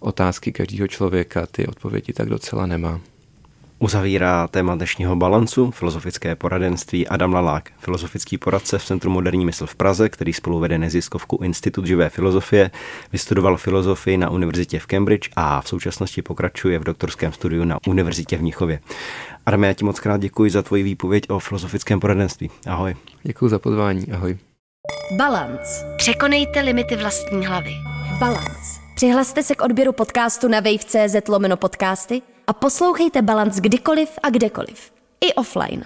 otázky 0.00 0.52
každého 0.52 0.88
člověka 0.88 1.46
ty 1.46 1.66
odpovědi 1.66 2.12
tak 2.12 2.28
docela 2.28 2.66
nemá. 2.66 3.00
Uzavírá 3.82 4.48
téma 4.48 4.74
dnešního 4.74 5.16
balancu 5.16 5.70
filozofické 5.70 6.36
poradenství 6.36 7.08
Adam 7.08 7.32
Lalák, 7.32 7.70
filozofický 7.78 8.38
poradce 8.38 8.78
v 8.78 8.84
Centru 8.84 9.10
moderní 9.10 9.44
mysl 9.44 9.66
v 9.66 9.74
Praze, 9.74 10.08
který 10.08 10.32
spolu 10.32 10.58
vede 10.58 10.78
neziskovku 10.78 11.38
Institut 11.42 11.86
živé 11.86 12.08
filozofie, 12.08 12.70
vystudoval 13.12 13.56
filozofii 13.56 14.16
na 14.16 14.30
univerzitě 14.30 14.78
v 14.78 14.86
Cambridge 14.86 15.28
a 15.36 15.60
v 15.60 15.68
současnosti 15.68 16.22
pokračuje 16.22 16.78
v 16.78 16.84
doktorském 16.84 17.32
studiu 17.32 17.64
na 17.64 17.78
univerzitě 17.86 18.36
v 18.36 18.42
Mnichově. 18.42 18.80
Adam, 19.46 19.64
já 19.64 19.72
ti 19.72 19.84
moc 19.84 20.00
krát 20.00 20.20
děkuji 20.20 20.50
za 20.50 20.62
tvoji 20.62 20.82
výpověď 20.82 21.30
o 21.30 21.38
filozofickém 21.38 22.00
poradenství. 22.00 22.50
Ahoj. 22.66 22.96
Děkuji 23.22 23.48
za 23.48 23.58
pozvání. 23.58 24.12
Ahoj. 24.12 24.38
Balance. 25.16 25.94
Překonejte 25.96 26.60
limity 26.60 26.96
vlastní 26.96 27.46
hlavy. 27.46 27.72
Balance. 28.18 28.79
Přihlaste 29.00 29.42
se 29.42 29.54
k 29.54 29.62
odběru 29.62 29.92
podcastu 29.92 30.48
na 30.48 30.60
wave.cz 30.60 31.28
lomeno 31.28 31.56
podcasty 31.56 32.22
a 32.46 32.52
poslouchejte 32.52 33.22
Balance 33.22 33.60
kdykoliv 33.60 34.18
a 34.22 34.30
kdekoliv. 34.30 34.92
I 35.20 35.34
offline. 35.34 35.84